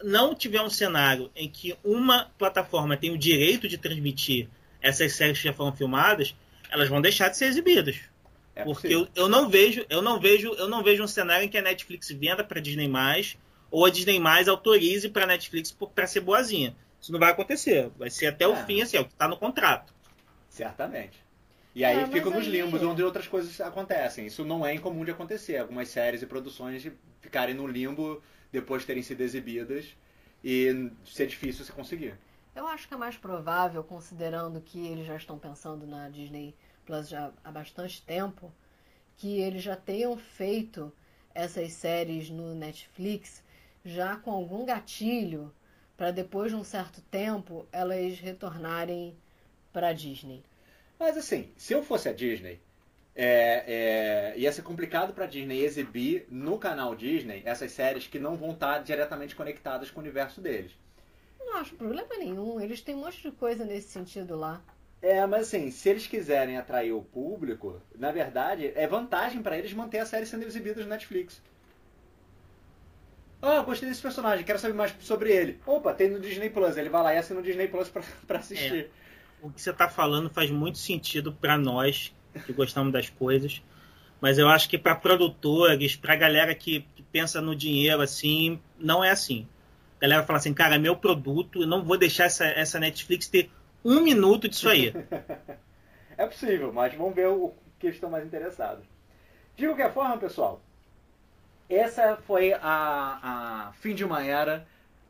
[0.04, 4.50] não tiver um cenário em que uma plataforma tem o direito de transmitir
[4.82, 6.36] essas séries que já foram filmadas,
[6.70, 7.96] elas vão deixar de ser exibidas.
[8.56, 11.50] É porque eu, eu, não vejo, eu não vejo, eu não vejo um cenário em
[11.50, 12.92] que a Netflix venda para Disney
[13.72, 16.76] ou a Disney autorize para a Netflix para ser boazinha.
[17.02, 17.90] Isso não vai acontecer.
[17.98, 18.48] Vai ser até é.
[18.48, 19.94] o fim, assim, é o que está no contrato.
[20.48, 21.24] Certamente.
[21.76, 22.52] E aí é, fica nos aí...
[22.52, 24.28] limbos onde outras coisas acontecem.
[24.28, 25.58] Isso não é incomum de acontecer.
[25.58, 26.88] Algumas séries e produções
[27.20, 29.88] ficarem no limbo depois de terem sido exibidas
[30.44, 32.16] e ser difícil você conseguir.
[32.56, 36.54] Eu acho que é mais provável, considerando que eles já estão pensando na Disney
[37.04, 38.52] já há bastante tempo,
[39.18, 40.92] que eles já tenham feito
[41.34, 43.44] essas séries no Netflix
[43.84, 45.54] já com algum gatilho
[45.98, 49.16] para depois de um certo tempo elas retornarem
[49.72, 50.44] para a Disney.
[51.00, 52.60] Mas assim, se eu fosse a Disney,
[53.16, 58.20] é, é, ia ser complicado para a Disney exibir no canal Disney essas séries que
[58.20, 60.72] não vão estar diretamente conectadas com o universo deles.
[61.40, 62.60] Não acho problema nenhum.
[62.60, 64.64] Eles têm um monte de coisa nesse sentido lá.
[65.04, 69.74] É, mas assim, se eles quiserem atrair o público, na verdade, é vantagem para eles
[69.74, 71.42] manter a série sendo exibida no Netflix.
[73.42, 75.60] Ah, gostei desse personagem, quero saber mais sobre ele.
[75.66, 76.78] Opa, tem no Disney Plus.
[76.78, 78.90] Ele vai lá e assina o Disney Plus para assistir.
[79.42, 83.62] É o que você está falando faz muito sentido para nós que gostamos das coisas,
[84.22, 89.04] mas eu acho que para produtores, para galera que, que, pensa no dinheiro assim, não
[89.04, 89.46] é assim.
[90.00, 93.28] A galera fala assim, cara, é meu produto, eu não vou deixar essa, essa Netflix
[93.28, 93.52] ter
[93.84, 94.94] um minuto disso aí.
[96.18, 98.86] é possível, mas vamos ver o que estão mais interessados.
[99.56, 100.62] De qualquer forma, pessoal,
[101.70, 104.68] essa foi a, a fim de uma era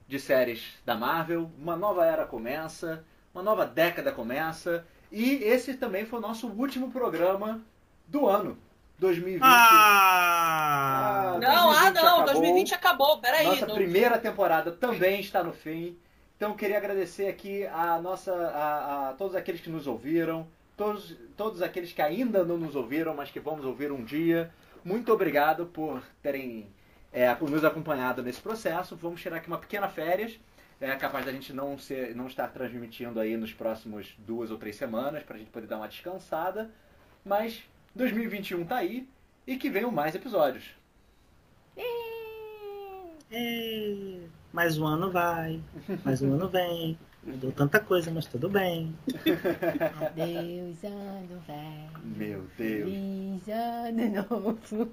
[0.08, 1.50] de séries da Marvel.
[1.58, 3.04] Uma nova era começa
[3.34, 4.86] uma nova década começa.
[5.12, 7.62] E esse também foi o nosso último programa
[8.08, 8.58] do ano.
[9.00, 9.42] 2020.
[9.44, 11.34] Ah!
[11.34, 12.26] ah não, ah não, acabou.
[12.26, 13.46] 2020 acabou, peraí.
[13.48, 13.76] Nossa não...
[13.76, 15.98] primeira temporada também está no fim.
[16.36, 21.62] Então queria agradecer aqui a nossa, a, a, todos aqueles que nos ouviram, todos, todos
[21.62, 24.52] aqueles que ainda não nos ouviram, mas que vamos ouvir um dia.
[24.84, 26.68] Muito obrigado por terem
[27.12, 28.96] é, nos acompanhado nesse processo.
[28.96, 30.38] Vamos tirar aqui uma pequena férias
[30.84, 34.76] é capaz da gente não, ser, não estar transmitindo aí nos próximos duas ou três
[34.76, 36.70] semanas, para a gente poder dar uma descansada.
[37.24, 37.64] Mas
[37.96, 39.08] 2021 tá aí
[39.48, 40.76] e que venham mais episódios.
[44.54, 45.60] Mais um ano vai,
[46.06, 46.98] mais um ano vem.
[47.26, 48.94] Mudou tanta coisa, mas tudo bem.
[50.06, 52.04] Adeus, ano velho.
[52.04, 52.84] Meu Deus.
[52.84, 54.92] Feliz ano novo.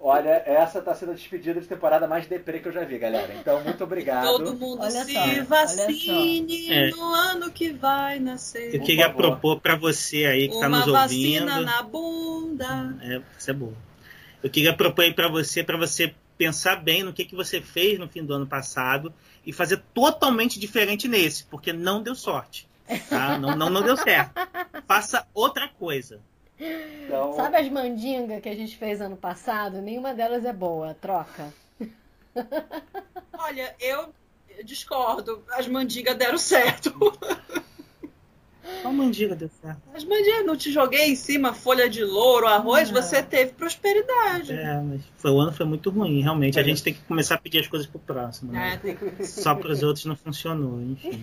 [0.00, 3.32] Olha, essa tá sendo a despedida de temporada mais deprê que eu já vi, galera.
[3.34, 4.26] Então, muito obrigado.
[4.26, 6.90] Todo mundo olha se só, vacine é.
[6.90, 8.74] no ano que vai nascer.
[8.74, 11.42] Eu queria propor para você aí que Uma tá nos ouvindo.
[11.44, 12.96] Uma vacina na bunda.
[13.00, 13.72] É, isso é bom.
[14.42, 17.98] Eu queria propor aí para você, para você pensar bem no que, que você fez
[17.98, 19.12] no fim do ano passado
[19.44, 22.68] e fazer totalmente diferente nesse, porque não deu sorte.
[23.10, 23.36] Tá?
[23.36, 24.32] Não, não, não deu certo.
[24.86, 26.22] Faça outra coisa.
[26.58, 27.34] Então...
[27.34, 29.82] Sabe as mandingas que a gente fez ano passado?
[29.82, 30.94] Nenhuma delas é boa.
[30.94, 31.52] Troca.
[33.34, 34.14] Olha, eu
[34.64, 35.44] discordo.
[35.50, 36.94] As mandingas deram certo.
[38.82, 39.80] Qual mandiga deu certo?
[39.94, 43.02] As mandigas, não te joguei em cima folha de louro, arroz, ah.
[43.02, 44.52] você teve prosperidade.
[44.52, 46.58] É, mas foi, o ano foi muito ruim, realmente.
[46.58, 48.52] A gente tem que começar a pedir as coisas pro próximo.
[48.52, 48.80] Né?
[48.84, 51.22] É, Só para os outros não funcionou, enfim.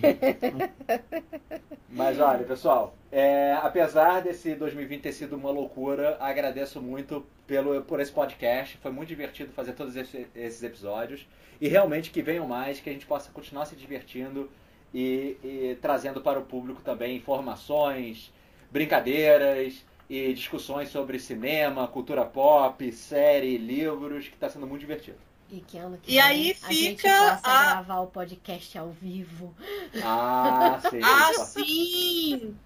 [1.88, 8.00] Mas olha, pessoal, é, apesar desse 2020 ter sido uma loucura, agradeço muito pelo, por
[8.00, 8.76] esse podcast.
[8.82, 11.26] Foi muito divertido fazer todos esses episódios.
[11.58, 14.50] E realmente que venham mais, que a gente possa continuar se divertindo
[14.96, 18.32] e, e trazendo para o público também informações,
[18.70, 25.18] brincadeiras e discussões sobre cinema, cultura pop, série, livros, que está sendo muito divertido.
[25.50, 27.64] E que ano que e vem aí a fica gente possa a...
[27.74, 29.54] gravar o podcast ao vivo.
[30.02, 31.00] Ah, sim.
[31.02, 32.56] ah, sim!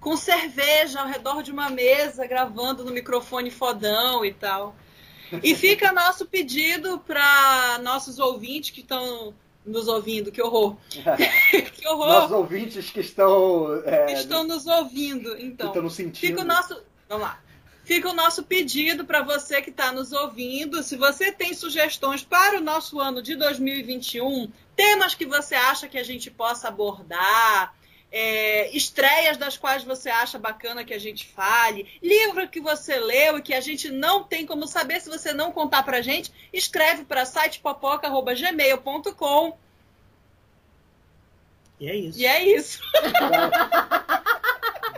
[0.00, 4.74] Com cerveja ao redor de uma mesa, gravando no microfone fodão e tal.
[5.44, 9.32] E fica nosso pedido para nossos ouvintes que estão
[9.68, 10.76] nos ouvindo, que horror.
[10.90, 12.08] que horror.
[12.08, 13.82] Nossos ouvintes que estão.
[13.84, 15.68] É, que estão nos ouvindo, então.
[15.68, 16.18] estão nos sentindo.
[16.18, 16.80] Fica o nosso.
[17.08, 17.40] Vamos lá.
[17.84, 20.82] Fica o nosso pedido para você que está nos ouvindo.
[20.82, 25.96] Se você tem sugestões para o nosso ano de 2021, temas que você acha que
[25.96, 27.72] a gente possa abordar,
[28.10, 33.38] é, estreias das quais você acha bacana que a gente fale, livro que você leu
[33.38, 37.04] e que a gente não tem como saber se você não contar pra gente, escreve
[37.04, 39.56] para sitepopoca.gmail.com.
[41.80, 42.18] E é isso.
[42.18, 42.80] E é isso.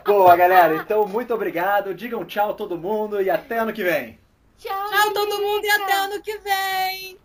[0.07, 0.77] Boa, galera.
[0.77, 1.95] Então, muito obrigado.
[1.95, 4.19] Digam tchau todo mundo e até ano que vem.
[4.59, 7.19] Tchau, tchau todo mundo e até ano que vem.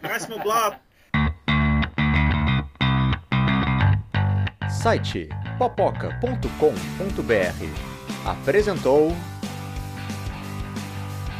[0.00, 0.80] Próximo bloco.
[4.84, 6.44] Site popoca.com.br
[8.26, 9.16] apresentou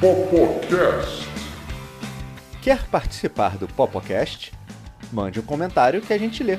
[0.01, 1.29] Popocast.
[2.63, 4.51] Quer participar do Popocast?
[5.13, 6.59] Mande um comentário que a gente lê.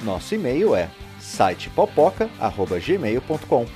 [0.00, 0.88] Nosso e-mail é
[1.20, 3.66] sitepopoca@gmail.com.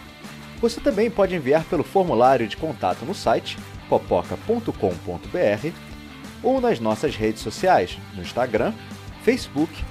[0.59, 3.59] Você também pode enviar pelo formulário de contato no site
[3.91, 4.73] popoca.com.br
[6.43, 8.73] ou nas nossas redes sociais, no Instagram,
[9.23, 9.85] Facebook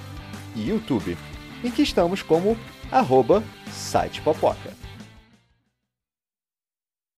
[0.56, 1.16] e YouTube
[1.64, 2.58] em que estamos como
[2.92, 4.81] arroba site Popoca.